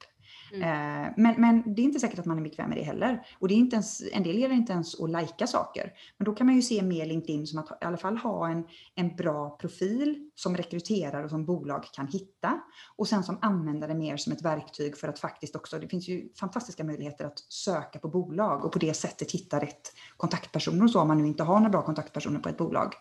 [0.53, 0.63] Mm.
[0.63, 3.27] Eh, men, men det är inte säkert att man är bekväm med det heller.
[3.39, 5.93] Och det är inte ens, en del gillar inte ens att lajka saker.
[6.19, 8.65] Men då kan man ju se mer LinkedIn som att i alla fall ha en,
[8.95, 12.61] en bra profil som rekryterare och som bolag kan hitta.
[12.97, 16.29] Och sen som användare mer som ett verktyg för att faktiskt också, det finns ju
[16.41, 21.01] fantastiska möjligheter att söka på bolag och på det sättet hitta rätt kontaktpersoner och så
[21.01, 22.95] om man nu inte har några bra kontaktpersoner på ett bolag.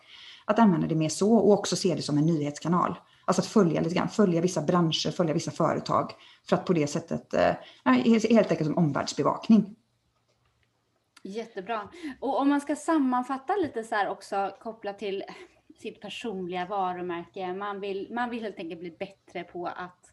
[0.44, 2.94] Att använda det mer så och också se det som en nyhetskanal.
[3.28, 6.12] Alltså att följa lite grann, följa vissa branscher, följa vissa företag.
[6.48, 9.76] För att på det sättet, eh, helt enkelt som omvärldsbevakning.
[11.22, 11.88] Jättebra.
[12.20, 15.24] Och om man ska sammanfatta lite så här också kopplat till
[15.78, 17.54] sitt personliga varumärke.
[17.54, 20.12] Man vill, man vill helt enkelt bli bättre på att,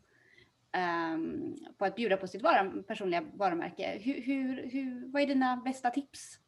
[1.14, 4.00] um, på att bjuda på sitt var personliga varumärke.
[4.02, 6.40] Hur, hur, hur, vad är dina bästa tips?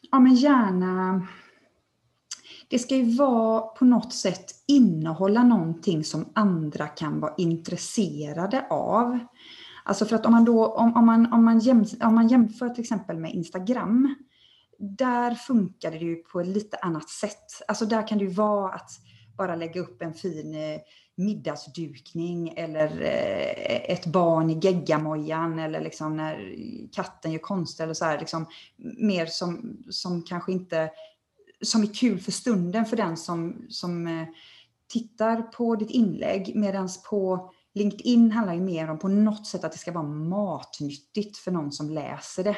[0.00, 1.26] Ja men gärna
[2.72, 9.18] det ska ju vara på något sätt innehålla någonting som andra kan vara intresserade av.
[9.84, 12.68] Alltså för att om man, då, om, om man, om man, jäm, om man jämför
[12.68, 14.14] till exempel med Instagram,
[14.78, 17.62] där funkar det ju på ett lite annat sätt.
[17.68, 18.90] Alltså där kan det ju vara att
[19.36, 20.80] bara lägga upp en fin eh,
[21.16, 26.54] middagsdukning eller eh, ett barn i geggamojan eller liksom när
[26.92, 28.46] katten gör konst eller så här, liksom
[28.98, 30.90] mer som, som kanske inte
[31.62, 34.28] som är kul för stunden för den som, som eh,
[34.92, 36.52] tittar på ditt inlägg.
[36.56, 41.38] Medan på LinkedIn handlar ju mer om på något sätt att det ska vara matnyttigt
[41.38, 42.56] för någon som läser det.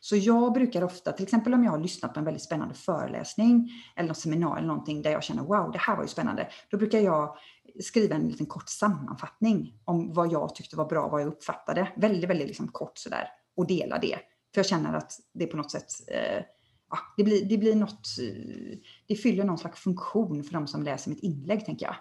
[0.00, 3.70] Så jag brukar ofta, till exempel om jag har lyssnat på en väldigt spännande föreläsning
[3.96, 6.48] eller något seminarium eller någonting där jag känner wow, det här var ju spännande.
[6.70, 7.36] Då brukar jag
[7.80, 11.92] skriva en liten kort sammanfattning om vad jag tyckte var bra, vad jag uppfattade.
[11.96, 14.18] Väldigt, väldigt liksom kort sådär och dela det.
[14.54, 16.44] För jag känner att det på något sätt eh,
[16.92, 20.82] ja, det, blir, det blir något, eh, det fyller någon slags funktion för de som
[20.82, 21.96] läser mitt inlägg, tänker jag.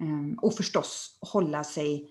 [0.00, 2.10] Ehm, och förstås hålla sig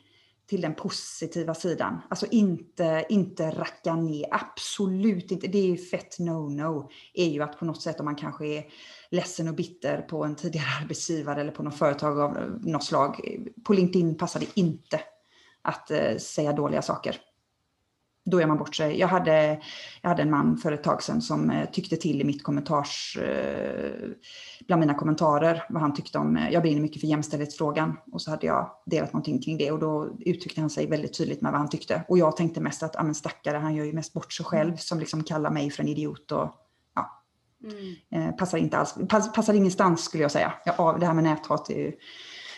[0.51, 2.01] till den positiva sidan.
[2.09, 5.47] Alltså inte, inte racka ner, absolut inte.
[5.47, 6.89] Det är ju fett no-no.
[7.13, 8.65] är ju att på något sätt om man kanske är
[9.11, 13.37] ledsen och bitter på en tidigare arbetsgivare eller på något företag av eh, något slag.
[13.63, 15.01] På LinkedIn passar det inte
[15.61, 17.17] att eh, säga dåliga saker
[18.25, 18.99] då gör man bort sig.
[18.99, 19.61] Jag hade,
[20.01, 23.17] jag hade en man för ett tag sedan som eh, tyckte till i mitt kommentars,
[23.17, 24.09] eh,
[24.67, 28.45] bland mina kommentarer, vad han tyckte om, jag brinner mycket för jämställdhetsfrågan och så hade
[28.45, 31.69] jag delat någonting kring det och då uttryckte han sig väldigt tydligt med vad han
[31.69, 32.03] tyckte.
[32.07, 34.75] Och jag tänkte mest att, ja men stackare, han gör ju mest bort sig själv
[34.75, 36.55] som liksom kallar mig för en idiot och
[36.95, 37.23] ja,
[37.63, 37.95] mm.
[38.29, 40.53] Eh, passar inte alls, pass, passar ingenstans skulle jag säga.
[40.65, 41.91] Ja, det här med näthat är ju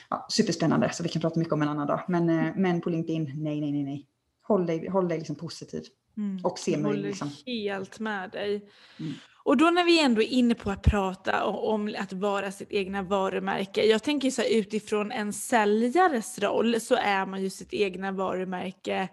[0.09, 2.01] ja, superspännande så vi kan prata mycket om en annan dag.
[2.07, 2.25] Men,
[2.61, 4.07] men på LinkedIn, nej, nej, nej, nej
[4.43, 5.83] håll dig, håll dig liksom positiv.
[6.17, 6.45] Mm.
[6.45, 6.97] Och se mig.
[6.97, 7.29] Liksom.
[7.45, 8.69] helt med dig.
[8.99, 9.13] Mm.
[9.45, 13.01] Och då när vi ändå är inne på att prata om att vara sitt egna
[13.01, 13.85] varumärke.
[13.85, 19.09] Jag tänker så här, utifrån en säljares roll så är man ju sitt egna varumärke.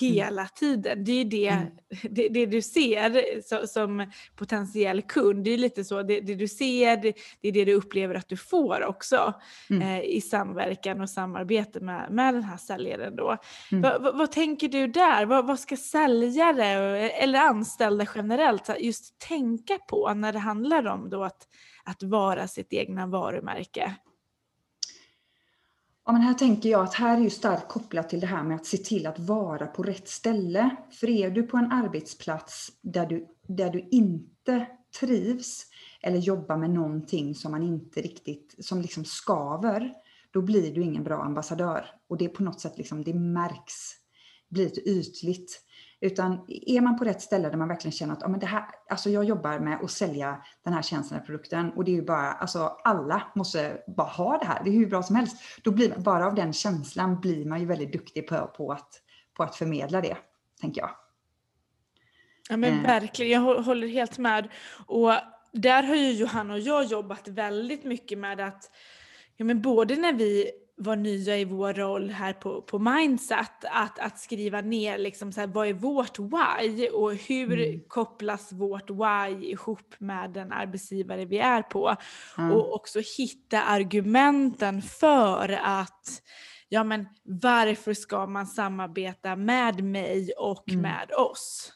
[0.00, 1.04] Hela tiden.
[1.04, 1.66] Det är det, mm.
[2.10, 5.44] det, det, du ser så, som potentiell kund.
[5.44, 8.28] Det är lite så, det, det du ser, det, det, är det du upplever att
[8.28, 9.34] du får också
[9.70, 9.82] mm.
[9.82, 13.16] eh, i samverkan och samarbete med, med den här säljaren.
[13.16, 13.36] Då.
[13.72, 13.82] Mm.
[13.82, 15.26] Va, va, vad tänker du där?
[15.26, 21.24] Va, vad ska säljare eller anställda generellt just tänka på när det handlar om då
[21.24, 21.48] att,
[21.84, 23.96] att vara sitt egna varumärke?
[26.08, 28.56] Ja, men här tänker jag att här är ju starkt kopplat till det här med
[28.56, 30.76] att se till att vara på rätt ställe.
[30.90, 34.66] För är du på en arbetsplats där du, där du inte
[35.00, 35.66] trivs
[36.02, 39.94] eller jobbar med någonting som man inte riktigt, som liksom skaver,
[40.30, 41.86] då blir du ingen bra ambassadör.
[42.08, 43.92] Och det är på något sätt liksom, det märks,
[44.48, 45.62] blir lite ytligt.
[46.06, 48.64] Utan är man på rätt ställe där man verkligen känner att ja, men det här,
[48.88, 52.02] alltså jag jobbar med att sälja den här tjänsten eller produkten och det är ju
[52.02, 55.36] bara, alltså alla måste bara ha det här, det är hur bra som helst.
[55.62, 58.88] Då blir man, bara av den känslan blir man ju väldigt duktig på, på, att,
[59.36, 60.16] på att förmedla det,
[60.60, 60.90] tänker jag.
[62.48, 62.82] Ja men eh.
[62.82, 64.48] verkligen, jag håller helt med.
[64.86, 65.12] Och
[65.52, 68.70] där har ju Johanna och jag jobbat väldigt mycket med att,
[69.36, 73.98] ja men både när vi var nya i vår roll här på, på Mindset, att,
[73.98, 77.80] att skriva ner liksom så här, vad är vårt why och hur mm.
[77.88, 81.96] kopplas vårt why ihop med den arbetsgivare vi är på.
[82.38, 82.52] Mm.
[82.52, 86.22] Och också hitta argumenten för att
[86.68, 90.82] ja men varför ska man samarbeta med mig och mm.
[90.82, 91.72] med oss?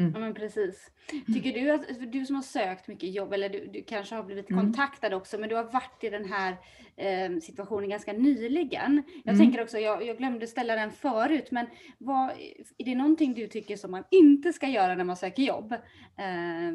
[0.00, 0.12] Mm.
[0.14, 0.90] Ja men precis.
[1.34, 4.50] Tycker du att, du som har sökt mycket jobb, eller du, du kanske har blivit
[4.50, 4.64] mm.
[4.64, 6.56] kontaktad också, men du har varit i den här
[6.96, 9.02] eh, situationen ganska nyligen.
[9.24, 9.46] Jag mm.
[9.46, 11.66] tänker också, jag, jag, glömde ställa den förut, men
[11.98, 12.30] vad,
[12.78, 15.72] är det någonting du tycker som man inte ska göra när man söker jobb?
[16.16, 16.72] Eh,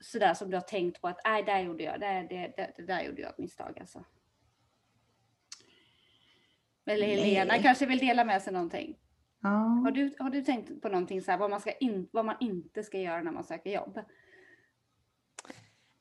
[0.00, 3.02] sådär som du har tänkt på att, nej, där gjorde jag, det, det, det där
[3.02, 4.04] gjorde jag ett misstag alltså.
[6.86, 7.62] Eller Helena nej.
[7.62, 8.96] kanske vill dela med sig någonting?
[9.44, 9.50] Ja.
[9.84, 12.36] Har, du, har du tänkt på någonting så här, vad, man ska in, vad man
[12.40, 14.00] inte ska göra när man söker jobb?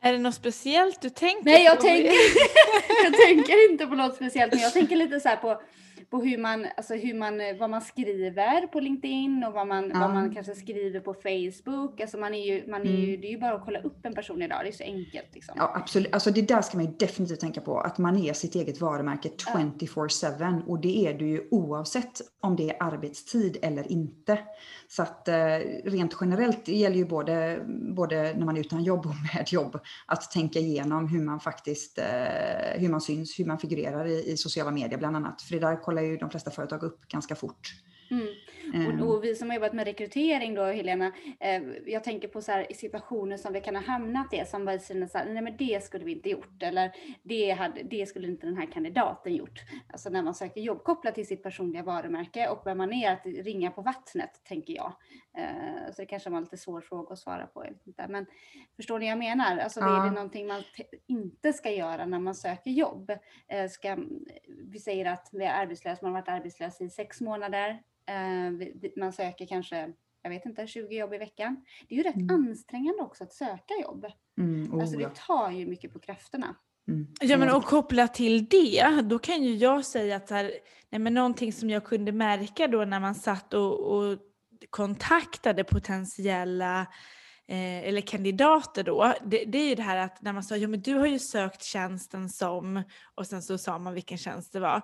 [0.02, 1.82] Är det något speciellt du tänker Nej, jag på?
[1.82, 2.14] Tänker,
[3.04, 5.62] jag tänker inte på något speciellt, men jag tänker lite så på
[6.10, 10.00] på hur man, alltså hur man, vad man skriver på LinkedIn och vad man, Ja.
[10.00, 12.02] vad man kanske skriver på Facebook.
[12.02, 13.22] Alltså man är ju, man är ju, Mm.
[13.22, 14.60] det är ju bara att kolla upp en person idag.
[14.64, 15.56] Det är så enkelt liksom.
[15.58, 16.14] Ja, absolut.
[16.14, 17.80] Alltså det där ska man ju definitivt tänka på.
[17.80, 20.64] Att man är sitt eget varumärke 24-7.
[20.68, 24.40] Och det är du ju oavsett om det är arbetstid eller inte.
[24.88, 25.36] Så att eh,
[25.86, 27.60] rent generellt, det gäller ju både,
[27.96, 31.98] både när man är utan jobb och med jobb, att tänka igenom hur man faktiskt,
[31.98, 32.06] eh,
[32.82, 35.42] hur man syns, hur man figurerar i, i sociala medier bland annat.
[35.42, 37.74] För det där kollar ju de flesta företag upp ganska fort.
[38.74, 39.02] Mm.
[39.02, 42.52] Och, och vi som har jobbat med rekrytering då Helena, eh, jag tänker på så
[42.52, 45.84] här, situationer som vi kan ha hamnat i som känner så här, nej men det
[45.84, 46.92] skulle vi inte gjort eller
[47.24, 49.60] det, hade, det skulle inte den här kandidaten gjort.
[49.94, 53.26] Alltså när man söker jobb kopplat till sitt personliga varumärke och vem man är, att
[53.26, 54.94] ringa på vattnet tänker jag.
[55.38, 57.66] Eh, så det kanske var en lite svår fråga att svara på.
[58.10, 58.26] Men
[58.76, 59.58] förstår ni vad jag menar?
[59.58, 60.04] Alltså är Ja.
[60.06, 63.12] det någonting man te- inte ska göra när man söker jobb?
[63.48, 63.98] Eh, ska,
[64.72, 67.80] vi säger att vi är arbetslösa, man har varit arbetslös i sex månader.
[68.06, 71.66] Eh, man söker kanske, jag vet inte, 20 jobb i veckan.
[71.88, 72.36] Det är ju rätt Mm.
[72.36, 74.06] ansträngande också att söka jobb.
[74.38, 76.56] Mm, oh, Alltså det tar ju mycket på krafterna.
[76.88, 77.08] Mm.
[77.22, 77.56] Ja men Mm.
[77.56, 80.52] och kopplat till det, då kan ju jag säga att så här,
[80.90, 84.18] nej, men någonting som jag kunde märka då när man satt och, och
[84.70, 86.82] kontaktade potentiella
[87.48, 90.68] eh, eller kandidater då, det, det är ju det här att när man sa ja
[90.68, 92.84] men du har ju sökt tjänsten som
[93.16, 94.82] och sen så sa man vilken tjänst det var.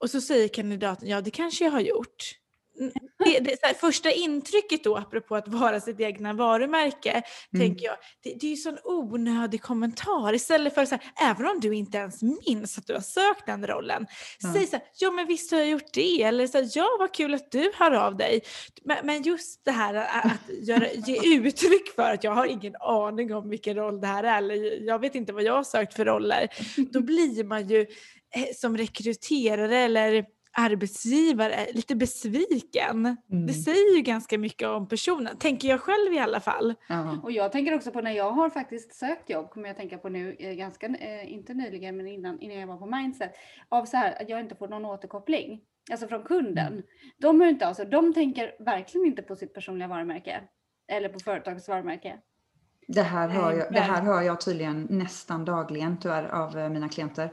[0.00, 2.32] Och så säger kandidaten ja det kanske jag har gjort.
[2.80, 7.66] Mm, Det, det, här, första intrycket då apropå att vara sitt egna varumärke Mm.
[7.68, 10.32] tänker jag, det, det är ju sån onödig kommentar.
[10.32, 13.66] Istället för så här, även om du inte ens minns att du har sökt den
[13.66, 14.06] rollen,
[14.40, 14.52] Ja.
[14.52, 17.14] säg så här, ja men visst har jag gjort det, eller så här, ja vad
[17.14, 18.40] kul att du hör av dig.
[18.84, 22.76] Men, men just det här att, att göra, ge uttryck för att jag har ingen
[22.80, 25.94] aning om vilken roll det här är, eller jag vet inte vad jag har sökt
[25.94, 26.48] för roller,
[26.92, 27.86] då blir man ju
[28.54, 30.26] som rekryterare eller
[30.58, 33.16] arbetsgivare lite besviken.
[33.32, 33.46] Mm.
[33.46, 36.74] Det säger ju ganska mycket om personen, tänker jag själv i alla fall.
[36.88, 37.18] Ja.
[37.22, 40.08] Och jag tänker också på när jag har faktiskt sökt jobb, kommer jag tänka på
[40.08, 43.32] nu, eh, ganska, eh, inte nyligen men innan, innan jag var på Mindset,
[43.68, 45.60] av så här att jag inte får någon återkoppling.
[45.90, 46.72] Alltså från kunden.
[46.72, 46.82] Mm.
[47.18, 50.40] De, är inte, alltså, de tänker verkligen inte på sitt personliga varumärke.
[50.88, 52.18] Eller på företagets varumärke.
[52.88, 56.88] Det här, hör jag, det här hör jag tydligen nästan dagligen tyvärr av eh, mina
[56.88, 57.30] klienter.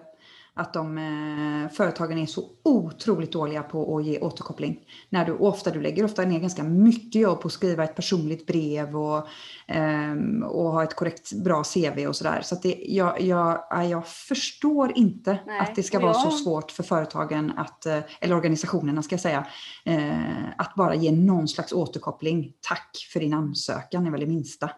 [0.55, 4.79] Att de eh, företagen är så otroligt dåliga på att ge återkoppling.
[5.09, 8.47] När du, ofta, du lägger ofta ner ganska mycket jobb på att skriva ett personligt
[8.47, 9.27] brev och,
[9.67, 12.41] ehm, och ha ett korrekt bra CV och sådär.
[12.41, 16.31] Så att det, jag, jag, ja, jag förstår inte Nej, att det ska vara så
[16.31, 19.47] svårt för företagen, att, eh, eller organisationerna ska jag säga,
[19.85, 22.53] eh, att bara ge någon slags återkoppling.
[22.61, 24.69] Tack för din ansökan är väl det minsta.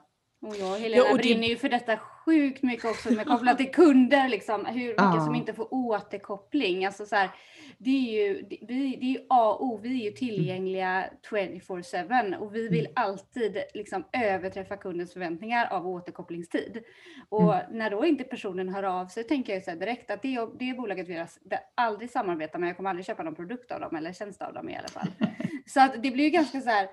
[0.45, 3.27] Och jag och Helena Ja, och det- brinner ju för detta sjukt mycket också med
[3.27, 4.29] kopplat till kunder.
[4.29, 5.21] Liksom, hur mycket Ja.
[5.25, 6.85] som inte får återkoppling.
[6.85, 7.29] Alltså, så här,
[7.77, 9.79] det, är ju, det, vi, det är ju A och O.
[9.83, 12.91] Vi är ju tillgängliga 24-7 och vi vill Mm.
[12.95, 16.83] alltid liksom, överträffa kundens förväntningar av återkopplingstid.
[17.29, 17.65] Och Mm.
[17.77, 21.07] när då inte personen hör av sig tänker jag så direkt att det, det bolaget
[21.07, 22.69] vill jag aldrig samarbeta med.
[22.69, 25.07] Jag kommer aldrig köpa någon produkt av dem eller tjänst av dem i alla fall.
[25.67, 26.87] Så att det blir ju ganska så här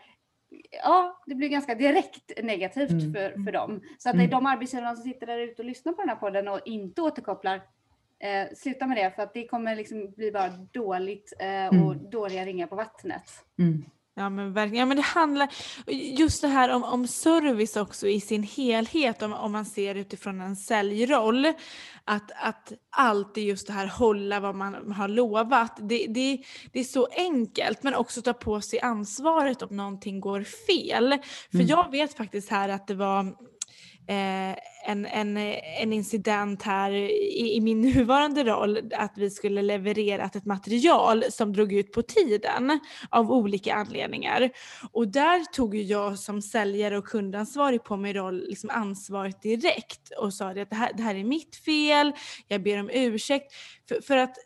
[0.82, 3.12] ja, det blir ganska direkt negativt Mm.
[3.14, 3.80] för, för dem.
[3.98, 4.30] Så att det är Mm.
[4.30, 7.56] de arbetsgivarna som sitter där ute och lyssnar på den här podden och inte återkopplar,
[8.20, 12.10] eh, sluta med det för att det kommer liksom bli bara dåligt eh, och Mm.
[12.10, 13.44] dåliga ringar på vattnet.
[13.58, 13.84] Mm.
[14.14, 14.80] Ja men verkligen.
[14.80, 15.48] Ja, men det handlar
[16.18, 20.40] just det här om, om service också i sin helhet om, om man ser utifrån
[20.40, 21.46] en säljroll.
[22.04, 25.76] Att, att alltid just det här hålla vad man har lovat.
[25.80, 26.42] Det, det,
[26.72, 31.18] det är så enkelt men också ta på sig ansvaret om någonting går fel.
[31.50, 31.66] För Mm.
[31.66, 33.34] jag vet faktiskt här att det var
[34.06, 40.24] Eh, en, en, en incident här i, i min nuvarande roll att vi skulle leverera
[40.24, 42.80] ett material som drog ut på tiden
[43.10, 44.50] av olika anledningar.
[44.92, 50.34] Och där tog jag som säljare och kundansvarig på mig roll, liksom ansvaret direkt och
[50.34, 52.12] sa att det här, det här är mitt fel,
[52.48, 53.52] jag ber om ursäkt.
[53.88, 54.36] För, för att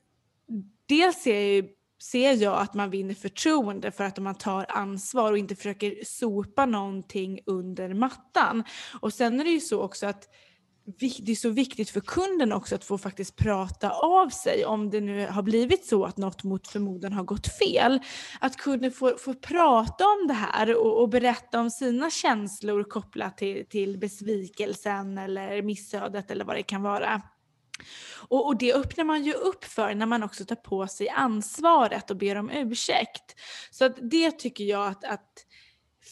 [0.89, 1.69] dels ser jag, ju,
[2.11, 6.67] ser jag att man vinner förtroende för att man tar ansvar och inte försöker sopa
[6.67, 8.65] någonting under mattan.
[9.01, 10.29] Och sen är det ju så också att
[10.99, 15.01] det är så viktigt för kunden också att få faktiskt prata av sig om det
[15.01, 18.01] nu har blivit så att något mot förmodan har gått fel.
[18.41, 23.39] Att kunden får, får prata om det här och, och berätta om sina känslor kopplat
[23.39, 27.23] till, till besvikelsen eller missödet eller vad det kan vara.
[28.29, 32.11] Och, och det öppnar man ju upp för när man också tar på sig ansvaret
[32.11, 33.35] och ber om ursäkt.
[33.71, 35.47] Så att det tycker jag att, att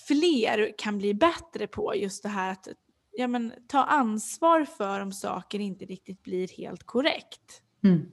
[0.07, 2.69] fler kan bli bättre på, just det här att
[3.13, 7.63] ja, men, ta ansvar för om saker inte riktigt blir helt korrekt.
[7.85, 8.11] Mm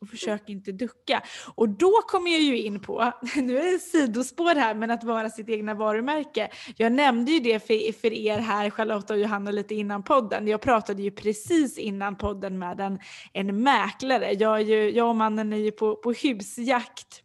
[0.00, 1.22] och försök inte ducka.
[1.54, 5.30] Och då kommer jag ju in på, nu är det sidospår här, men att vara
[5.30, 6.50] sitt egna varumärke.
[6.76, 10.48] Jag nämnde ju det för, för er här, Charlotta och Johanna, lite innan podden.
[10.48, 12.98] Jag pratade ju precis innan podden med en,
[13.32, 14.32] en mäklare.
[14.32, 17.22] Jag, är ju, jag och mannen är ju på, på husjakt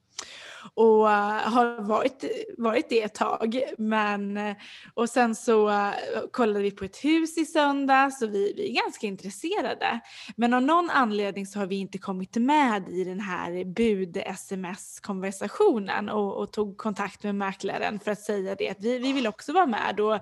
[0.74, 2.24] och eh, har varit,
[2.58, 3.64] varit det ett tag.
[3.78, 4.56] Men, eh,
[4.94, 5.92] och sen så eh,
[6.32, 10.00] kollade vi på ett hus i söndags och vi, vi är ganska intresserade.
[10.36, 16.38] Men av någon anledning så har vi inte kommit med i den här bud-sms-konversationen och,
[16.38, 19.66] och, tog kontakt med mäklaren för att säga det att vi, vi vill också vara
[19.66, 20.20] med och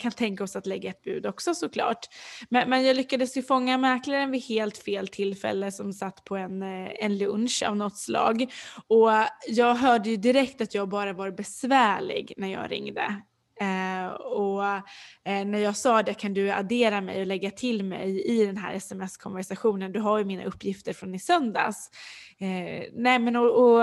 [0.00, 2.06] kan tänka oss att lägga ett bud också såklart.
[2.48, 6.62] Men, men jag lyckades ju fånga mäklaren vid helt fel tillfälle som satt på en,
[6.62, 8.52] en lunch av något slag.
[8.88, 9.10] Och
[9.48, 13.22] jag jag hörde ju direkt att jag bara var besvärlig när jag ringde.
[13.60, 14.64] Eh, och
[15.24, 18.56] eh, när jag sa det kan du addera mig och lägga till mig i den
[18.56, 19.92] här sms-konversationen.
[19.92, 21.90] Du har ju mina uppgifter från i söndags.
[22.38, 23.82] Eh, nej men och, och,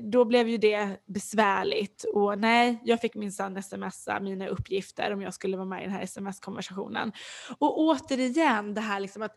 [0.00, 5.34] då blev ju det besvärligt och nej, jag fick minsann smsa mina uppgifter om jag
[5.34, 7.12] skulle vara med i den här sms-konversationen.
[7.58, 9.36] Och återigen det här liksom att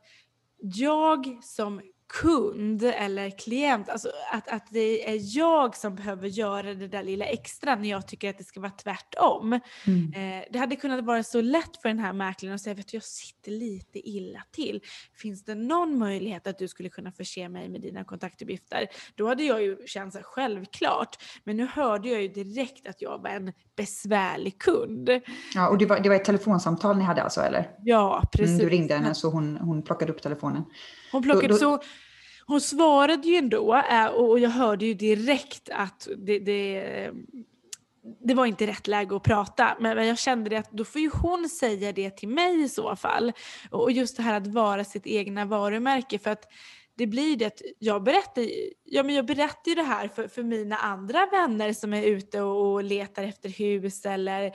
[0.58, 6.88] jag som kund eller klient, alltså att, att det är jag som behöver göra det
[6.88, 9.60] där lilla extra när jag tycker att det ska vara tvärtom.
[9.88, 10.14] Mm.
[10.14, 13.04] Eh, det hade kunnat vara så lätt för den här mäklaren att säga att jag
[13.04, 14.82] sitter lite illa till.
[15.14, 18.88] Finns det någon möjlighet att du skulle kunna förse mig med dina kontaktuppgifter?
[19.16, 21.18] Då hade jag ju känt så självklart.
[21.44, 25.10] Men nu hörde jag ju direkt att jag var en besvärlig kund.
[25.56, 27.70] Ja, och det var, det var ett telefonsamtal ni hade alltså eller?
[27.84, 28.50] Ja, precis.
[28.50, 30.64] Mm, du ringde henne så hon, hon plockade upp telefonen.
[31.16, 31.80] Hon plockade, då, så
[32.48, 37.12] hon svarade ju ändå eh, och jag hörde ju direkt att det, det,
[38.24, 39.78] det var inte rätt läge att prata.
[39.80, 42.96] Men jag kände det att då får ju hon säga det till mig i så
[42.96, 43.32] fall.
[43.72, 46.20] Och just det här att vara sitt egna varumärke.
[46.20, 46.46] För att
[46.98, 48.46] det blir det att jag berättar,
[48.84, 52.42] ja, men jag berättar ju det här för, för mina andra vänner som är ute
[52.42, 54.52] och, och letar efter hus eller eh,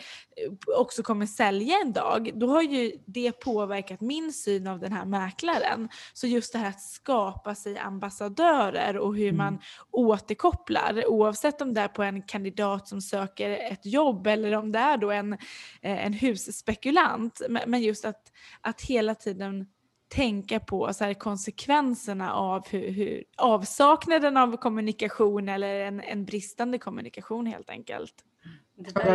[0.76, 2.30] också kommer sälja en dag.
[2.34, 5.88] Då har ju det påverkat min syn av den här mäklaren.
[6.12, 9.36] Så just det här att skapa sig ambassadörer och hur mm.
[9.36, 9.60] man
[9.90, 14.78] återkopplar oavsett om det är på en kandidat som söker ett jobb eller om det
[14.78, 17.40] är då en, eh, en husspekulant.
[17.66, 18.22] Men just att,
[18.60, 19.66] att hela tiden
[20.10, 26.78] tänka på så här, konsekvenserna av hur, hur, avsaknaden av kommunikation eller en, en bristande
[26.78, 28.14] kommunikation helt enkelt.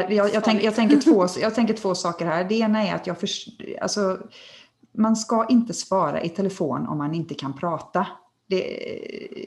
[0.09, 2.43] Jag, jag, tänk, jag, tänker två, jag tänker två saker här.
[2.43, 3.29] Det ena är att jag för,
[3.81, 4.19] alltså,
[4.97, 8.07] man ska inte svara i telefon om man inte kan prata.
[8.47, 8.61] Det,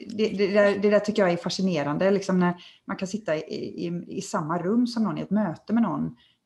[0.09, 2.53] det, det, där, det där tycker jag är fascinerande, liksom när
[2.87, 3.41] man kan sitta i,
[3.85, 6.05] i, i samma rum som någon i ett möte med någon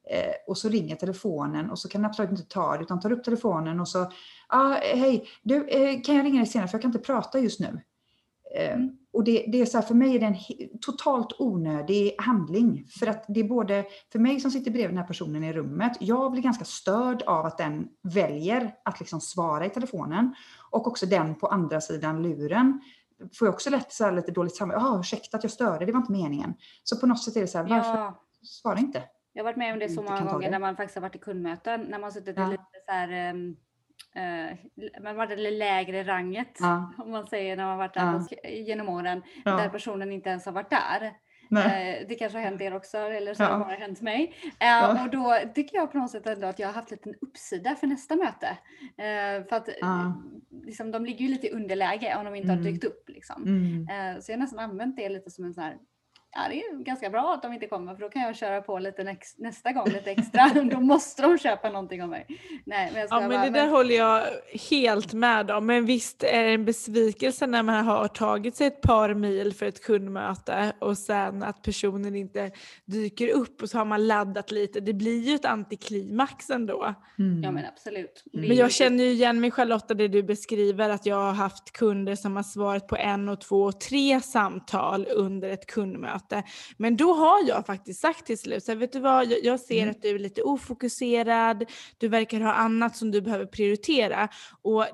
[0.09, 3.11] eh, och så ringer telefonen och så kan den absolut inte ta det utan tar
[3.11, 4.11] upp telefonen och så
[4.53, 7.59] ah, hej, du, eh, kan jag ringa dig senare för jag kan inte prata just
[7.59, 7.81] nu.
[8.55, 8.97] Mm.
[9.13, 10.35] Och det, det, är så här, för mig är det en
[10.81, 12.85] totalt onödig handling.
[12.99, 15.97] För att det är både, för mig som sitter bredvid den här personen i rummet,
[15.99, 20.35] jag blir ganska störd av att den väljer att liksom svara i telefonen.
[20.69, 22.81] Och också den på andra sidan luren
[23.33, 24.81] får jag också lätt så lite dåligt samvete.
[24.81, 26.53] Ja, ursäkta att jag störde, det var inte meningen.
[26.83, 28.23] Så på något sätt är det så här, varför ja.
[28.43, 29.03] svara inte?
[29.33, 31.19] Jag har varit med om det så många gånger när man faktiskt har varit i
[31.19, 32.47] kundmöten, när man suttit ja.
[32.47, 33.55] lite så här um
[35.03, 36.93] man varit det lägre ranget ja.
[36.97, 38.49] om man säger när man varit där ja.
[38.49, 39.51] genom åren ja.
[39.51, 41.13] där personen inte ens har varit där.
[41.51, 43.47] Eh, det kanske har hänt er också eller så ja.
[43.47, 44.33] har det hänt mig.
[44.59, 47.75] Eh, och då tycker jag på något sätt ändå att jag har haft en uppsida
[47.75, 48.47] för nästa möte.
[48.97, 49.69] Eh, för att
[50.65, 52.57] liksom, de ligger ju lite i underläge om de inte mm.
[52.57, 53.09] har dykt upp.
[53.09, 53.43] Liksom.
[53.43, 53.87] Mm.
[53.89, 55.77] Eh, så jag har nästan använt det lite som en sån här
[56.35, 58.79] ja, det är ganska bra att de inte kommer för då kan jag köra på
[58.79, 60.51] lite nästa gång lite extra.
[60.71, 62.25] då måste de köpa någonting av mig.
[62.65, 64.23] Nej, men ja, men bara, det där håller jag
[64.69, 65.65] helt med om.
[65.65, 69.65] Men visst är det en besvikelse när man har tagit sig ett par mil för
[69.65, 72.51] ett kundmöte och sen att personen inte
[72.85, 74.79] dyker upp och så har man laddat lite.
[74.79, 76.93] Det blir ju ett antiklimax ändå.
[77.19, 77.43] Mm.
[77.43, 78.23] Ja men absolut.
[78.33, 82.15] Men jag känner ju igen mig Charlotta det du beskriver att jag har haft kunder
[82.15, 86.43] som har svarat på en och två och tre samtal under ett kundmöte möte.
[86.77, 89.59] Men då har jag faktiskt sagt till slut, så här, vet du vad, jag, jag
[89.59, 89.89] ser mm.
[89.89, 91.65] att du är lite ofokuserad,
[91.97, 94.29] du verkar ha annat som du behöver prioritera.
[94.61, 94.85] Och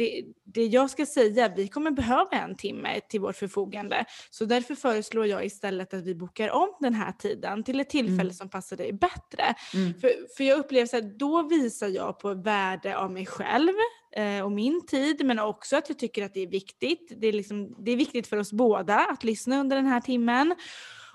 [0.00, 4.04] det, det, jag ska säga, vi kommer behöva en timme till vårt förfogande.
[4.30, 8.20] Så därför föreslår jag istället att vi bokar om den här tiden till ett tillfälle
[8.20, 8.32] mm.
[8.32, 9.54] som passar dig bättre.
[9.74, 9.94] Mm.
[10.00, 13.72] För, för jag upplever att då visar jag på värde av mig själv
[14.16, 17.12] eh, och min tid men också att jag tycker att det är viktigt.
[17.16, 20.54] Det är, liksom, det är viktigt för oss båda att lyssna under den här timmen.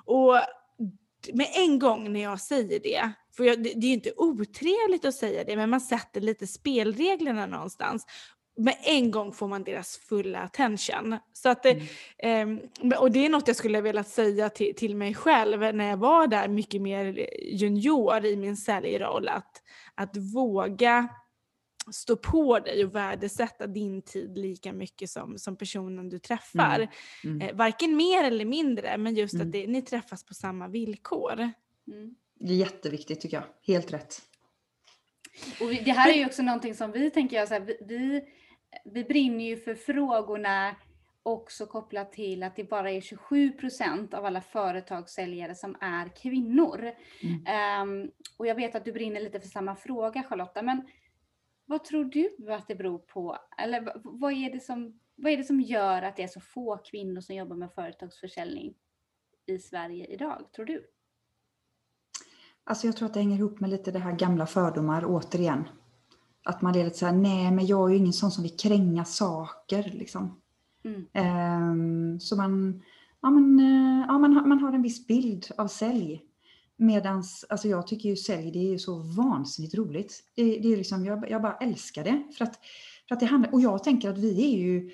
[0.05, 0.35] Och
[1.33, 5.05] med en gång när jag säger det, för jag, det, det är ju inte otrevligt
[5.05, 8.05] att säga det, men man sätter lite spelreglerna någonstans.
[8.57, 11.17] Med en gång får man deras fulla attention.
[11.33, 12.59] Så att, mm.
[12.83, 15.97] eh, och det är något jag skulle vilja säga till, till mig själv när jag
[15.97, 19.27] var där mycket mer junior i min säljroll.
[19.27, 19.61] Att,
[19.95, 21.07] att våga
[21.91, 26.75] stå på dig och värdesätta din tid lika mycket som, som personen du träffar.
[26.75, 26.89] Mm.
[27.23, 27.41] Mm.
[27.41, 29.47] Eh, varken mer eller mindre, men just mm.
[29.47, 31.51] att det, ni träffas på samma villkor.
[31.87, 32.15] Mm.
[32.39, 33.73] Det är jätteviktigt tycker jag.
[33.73, 34.21] Helt rätt.
[35.61, 38.21] Och det här är ju också någonting som vi tänker jag, så här, vi,
[38.83, 40.75] vi brinner ju för frågorna
[41.23, 46.91] också kopplat till att det bara är 27 procent av alla företagssäljare som är kvinnor.
[47.21, 48.03] Mm.
[48.03, 50.87] Um, och jag vet att du brinner lite för samma fråga Charlotta, men
[51.65, 53.37] vad tror du att det beror på?
[53.57, 56.77] Eller vad är det som, vad är det som gör att det är så få
[56.77, 58.73] kvinnor som jobbar med företagsförsäljning
[59.45, 60.85] i Sverige idag, tror du?
[62.63, 65.67] Alltså jag tror att det hänger ihop med lite det här gamla fördomar återigen.
[66.45, 69.05] Att man är lite såhär, nej men jag är ju ingen sån som vill kränga
[69.05, 70.41] saker liksom.
[70.83, 71.71] Mm.
[71.71, 72.81] Um, så man,
[73.21, 76.21] ja, men, uh, ja, man, man har en viss bild av sälj.
[76.77, 80.23] Medans, alltså jag tycker ju sälj, det är så vansinnigt roligt.
[80.35, 82.23] Det, det är liksom, jag, jag bara älskar det.
[82.37, 82.59] För att,
[83.07, 84.91] för att det handlar, och jag tänker att vi är ju,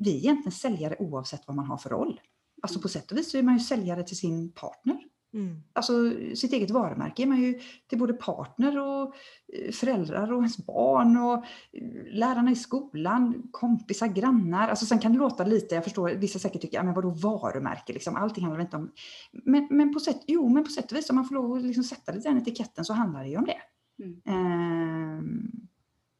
[0.00, 2.20] vi är egentligen säljare oavsett vad man har för roll.
[2.62, 5.11] Alltså på sätt och vis så är man ju säljare till sin partner.
[5.34, 5.62] Mm.
[5.72, 5.92] Alltså
[6.34, 9.14] sitt eget varumärke är man ju till både partner och
[9.52, 11.34] eh, föräldrar och ens barn och
[11.72, 14.68] eh, lärarna i skolan, kompisar, grannar.
[14.68, 17.92] Alltså sen kan det låta lite, jag förstår, vissa säkert tycker, ja men vadå varumärke
[17.92, 18.92] liksom, allting handlar inte om...
[19.32, 21.62] Men, men, på, sätt, jo, men på sätt och vis, om man får lov att
[21.62, 23.60] liksom sätta lite den etiketten så handlar det ju om det.
[24.04, 24.20] Mm.
[24.26, 25.22] Eh,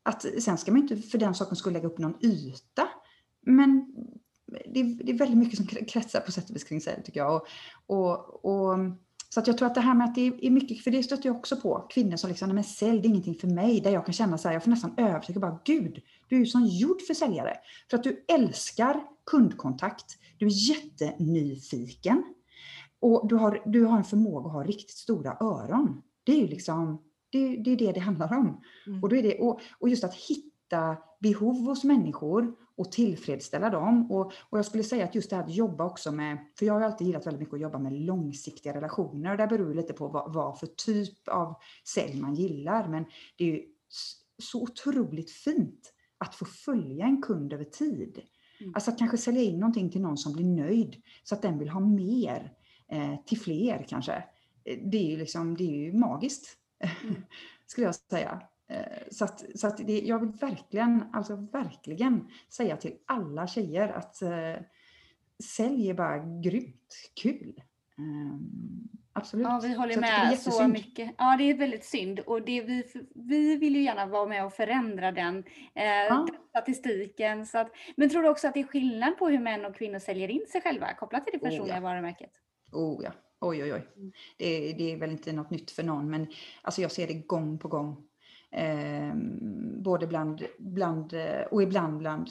[0.03, 2.89] att, sen ska man inte för den saken skulle lägga upp någon yta.
[3.47, 3.92] Men
[4.73, 7.21] det är, det är väldigt mycket som kretsar på sätt och vis kring sig tycker
[7.21, 7.35] jag.
[7.35, 7.47] Och,
[7.87, 8.79] och, och,
[9.29, 11.27] så att jag tror att det här med att det är mycket, för det stöter
[11.27, 14.05] jag också på, kvinnor som liksom, men sälj det är ingenting för mig, där jag
[14.05, 17.03] kan känna så här, jag får nästan övertyga bara, gud, du är ju som gjord
[17.07, 17.57] för säljare.
[17.91, 22.25] För att du älskar kundkontakt, du är jättenyfiken
[23.01, 26.03] och du har, du har en förmåga att ha riktigt stora öron.
[26.25, 28.61] Det är ju liksom, det, det är det det handlar om.
[28.87, 29.03] Mm.
[29.03, 34.13] Och, då är det, och, och just att hitta behov hos människor och tillfredsställa dem.
[34.13, 36.75] Och, och jag skulle säga att just det här att jobba också med, för jag
[36.75, 39.37] har alltid gillat väldigt mycket att jobba med långsiktiga relationer.
[39.37, 41.55] Det beror lite på vad, vad för typ av
[41.89, 42.89] sälj man gillar.
[42.89, 43.05] Men
[43.37, 43.63] det är ju
[44.39, 48.23] så otroligt fint att få följa en kund över tid.
[48.61, 48.73] Mm.
[48.75, 51.69] Alltså att kanske sälja in någonting till någon som blir nöjd så att den vill
[51.69, 52.53] ha mer
[52.89, 54.13] eh, till fler kanske.
[54.65, 56.59] Eh, det är ju liksom, det är ju magiskt.
[57.03, 57.15] Mm.
[57.67, 58.43] skulle jag säga.
[58.73, 63.89] Eh, så att, så att det, jag vill verkligen, alltså verkligen säga till alla tjejer
[63.89, 64.65] att eh,
[65.45, 67.63] sälj är bara grymt kul.
[67.99, 69.47] Um, absolut.
[69.47, 71.15] Ja, vi håller så med så mycket.
[71.19, 74.53] Ja, det är väldigt synd och det, vi, vi vill ju gärna vara med och
[74.53, 75.39] förändra den,
[75.75, 76.15] eh, ja.
[76.15, 77.47] den statistiken.
[77.47, 79.99] Så att, men tror du också att det är skillnad på hur män och kvinnor
[79.99, 81.81] säljer in sig själva kopplat till det personliga oh, ja.
[81.81, 82.31] varumärket?
[82.73, 83.89] Oh ja, oj oj oj.
[83.97, 84.13] Mm.
[84.37, 86.27] Det, det, är väl inte något nytt för någon men
[86.63, 88.09] alltså jag ser det gång på gång.
[88.53, 89.15] Eh,
[89.83, 92.29] både bland, bland, eh, och ibland bland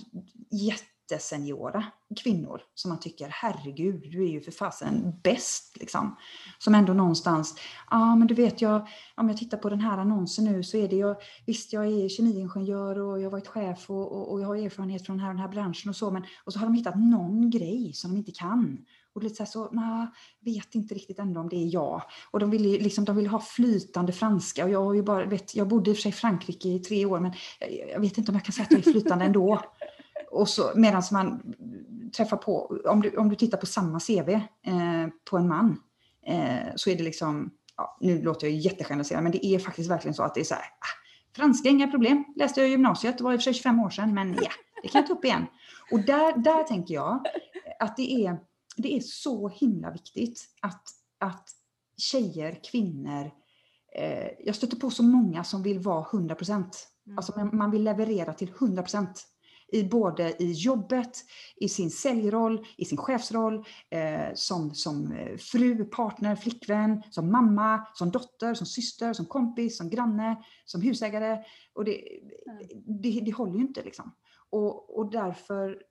[0.52, 1.84] jätteseniora
[2.24, 6.16] kvinnor som man tycker, herregud, du är ju för fasen bäst liksom.
[6.60, 7.56] Som ändå någonstans,
[7.90, 10.78] ja ah, men du vet jag, om jag tittar på den här annonsen nu så
[10.78, 11.16] är det jag,
[11.46, 15.06] visst jag är kemiingenjör och jag har varit chef och, och, och jag har erfarenhet
[15.06, 17.50] från den här, den här branschen och så, men och så har de hittat någon
[17.50, 18.86] grej som de inte kan.
[19.14, 20.06] Och lite så, här, så nah,
[20.40, 22.02] vet inte riktigt ändå om det är jag.
[22.32, 24.66] Och de ville, liksom, de ville ha flytande franska.
[24.66, 26.80] Och jag, har ju bara, vet, jag bodde i och för sig i Frankrike i
[26.80, 29.26] tre år, men jag, jag vet inte om jag kan säga att jag är flytande
[29.26, 29.62] ändå.
[30.32, 31.54] Och så, medan man
[32.18, 35.80] träffar på, om du, om du tittar på samma CV eh, på en man,
[36.28, 40.16] eh, så är det liksom, ja, nu låter jag jättegeneraliserad, men det är faktiskt verkligen
[40.16, 41.02] så att det är så här, ah,
[41.36, 43.90] franska inga problem, läste jag i gymnasiet, det var i och för sig 25 år
[43.90, 44.52] sedan, men ja,
[44.84, 45.46] det kan jag ta upp igen.
[45.92, 47.26] Och där, där tänker jag
[47.80, 48.38] att det är
[48.82, 50.84] det är så himla viktigt att,
[51.20, 51.50] att
[51.98, 53.32] tjejer, kvinnor,
[53.96, 56.88] eh, jag stöter på så många som vill vara 100 procent.
[57.06, 57.18] Mm.
[57.18, 59.28] Alltså man vill leverera till 100 procent.
[59.74, 61.18] I både i jobbet,
[61.56, 67.88] i sin säljroll, i sin chefsroll, eh, som, som eh, fru, partner, flickvän, som mamma,
[67.94, 71.44] som dotter, som syster, som kompis, som granne, som husägare.
[71.74, 73.02] Och det, mm.
[73.02, 74.16] det, det håller ju inte liksom.
[74.50, 75.82] Och, och därför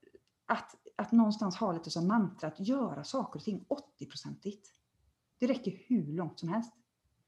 [0.49, 4.67] att att någonstans ha lite som mantra att göra saker och ting 80-procentigt.
[5.39, 6.73] Det räcker hur långt som helst.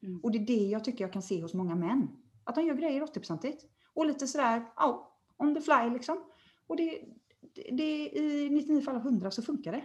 [0.03, 0.21] Mm.
[0.21, 2.09] Och det är det jag tycker jag kan se hos många män.
[2.45, 3.59] Att de gör grejer 80-procentigt.
[3.95, 6.25] Och lite sådär, ja, on the fly liksom.
[6.67, 7.05] Och det,
[7.55, 9.85] det, det, i 99 fall av 100 så funkar det.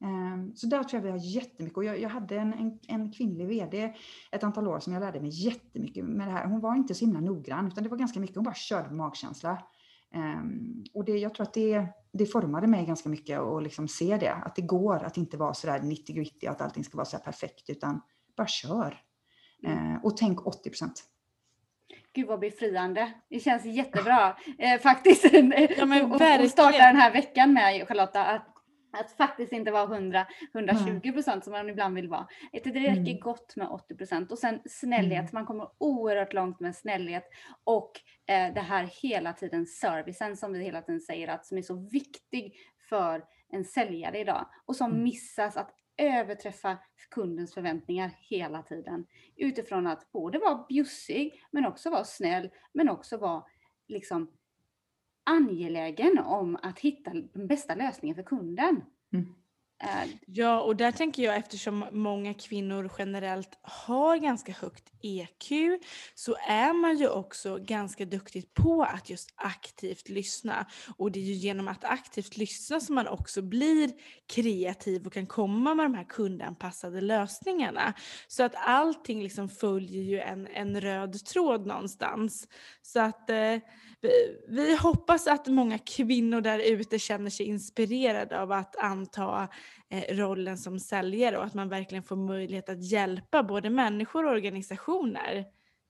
[0.00, 1.76] Ehm, så där tror jag vi har jättemycket.
[1.76, 3.94] Och jag, jag hade en, en, en, kvinnlig VD
[4.32, 6.46] ett antal år som jag lärde mig jättemycket med det här.
[6.46, 8.94] Hon var inte så himla noggrann utan det var ganska mycket, hon bara körde på
[8.94, 9.62] magkänsla.
[10.14, 14.16] Um, och det, jag tror att det, det formade mig ganska mycket att liksom se
[14.16, 17.18] det, att det går att inte vara sådär 90 gritty att allting ska vara så
[17.18, 18.02] perfekt utan
[18.36, 18.98] bara kör.
[19.62, 19.92] Mm.
[19.92, 21.04] Uh, och tänk 80 procent.
[22.12, 23.12] Gud vad befriande.
[23.28, 25.24] Det känns jättebra eh, faktiskt.
[25.76, 28.24] Ja, men att starta den här veckan med Charlotta.
[28.24, 28.55] Att
[29.00, 32.26] att faktiskt inte vara 100, 120 procent som man ibland vill vara.
[32.52, 33.20] Det räcker mm.
[33.20, 34.32] gott med 80 procent.
[34.32, 35.30] Och sen snällhet, mm.
[35.32, 37.24] man kommer oerhört långt med snällhet.
[37.64, 37.92] Och
[38.26, 41.88] eh, det här hela tiden servicen som vi hela tiden säger att som är så
[41.92, 42.54] viktig
[42.88, 44.46] för en säljare idag.
[44.66, 45.02] Och som mm.
[45.02, 46.78] missas att överträffa
[47.10, 49.06] kundens förväntningar hela tiden.
[49.36, 53.44] Utifrån att både vara bjussig men också vara snäll men också vara
[53.88, 54.30] liksom
[55.26, 58.82] angelägen om att hitta den bästa lösningen för kunden.
[59.12, 59.34] Mm.
[60.26, 65.80] Ja, och där tänker jag eftersom många kvinnor generellt har ganska högt EQ
[66.14, 70.66] så är man ju också ganska duktig på att just aktivt lyssna.
[70.96, 73.90] Och det är ju genom att aktivt lyssna som man också blir
[74.26, 77.94] kreativ och kan komma med de här kundanpassade lösningarna.
[78.28, 82.48] Så att allting liksom följer ju en, en röd tråd någonstans.
[82.82, 83.58] Så att eh,
[84.00, 89.48] vi, vi hoppas att många kvinnor där ute känner sig inspirerade av att anta
[90.08, 95.44] rollen som säljare och att man verkligen får möjlighet att hjälpa både människor och organisationer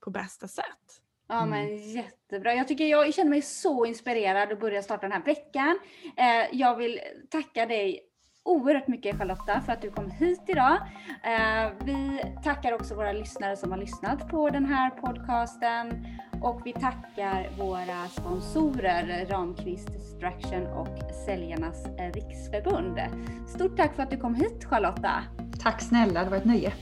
[0.04, 1.02] på bästa sätt.
[1.28, 1.50] Ja mm.
[1.50, 2.54] men jättebra.
[2.54, 5.78] Jag tycker jag känner mig så inspirerad att börja starta den här veckan.
[6.16, 7.00] Eh, jag vill
[7.30, 8.00] tacka dig
[8.46, 10.76] oerhört mycket Charlotta för att du kom hit idag.
[11.22, 16.06] Eh, vi tackar också våra lyssnare som har lyssnat på den här podcasten
[16.42, 23.00] och vi tackar våra sponsorer Ramqvist Distraction och Säljarnas riksförbund.
[23.48, 25.22] Stort tack för att du kom hit Charlotta.
[25.62, 26.72] Tack snälla, det var ett nöje.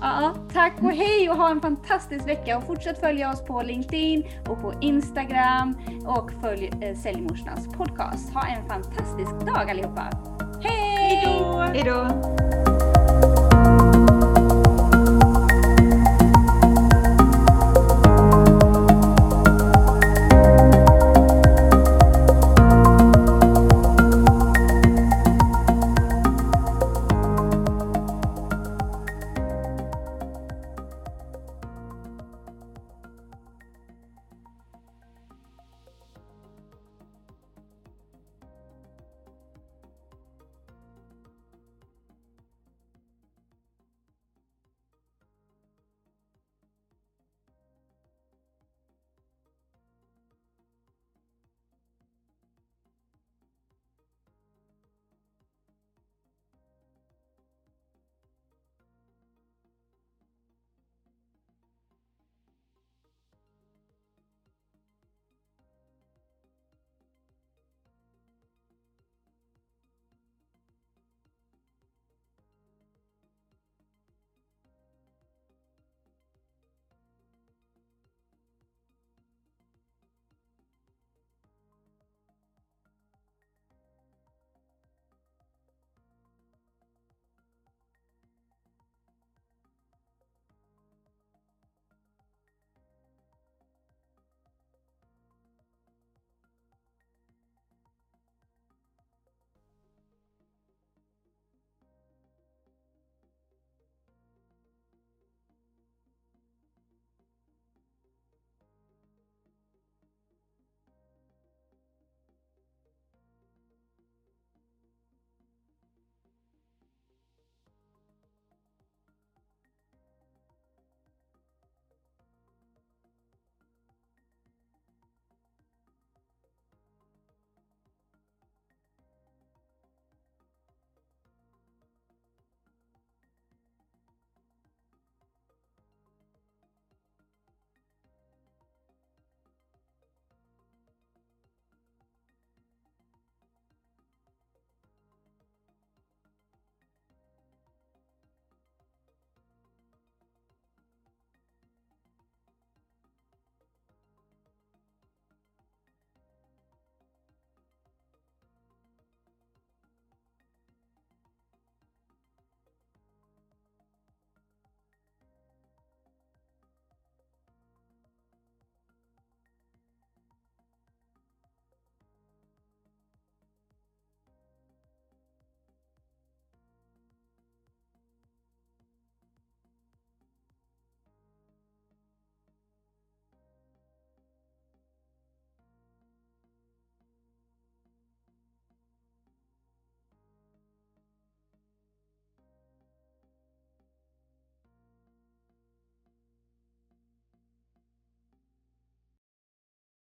[0.00, 4.24] Ja, tack och hej och ha en fantastisk vecka och fortsätt följa oss på LinkedIn
[4.48, 8.34] och på Instagram och följ eh, Säljmorsornas podcast.
[8.34, 10.10] Ha en fantastisk dag allihopa.
[10.62, 11.22] Hej!
[11.74, 12.65] Hej då!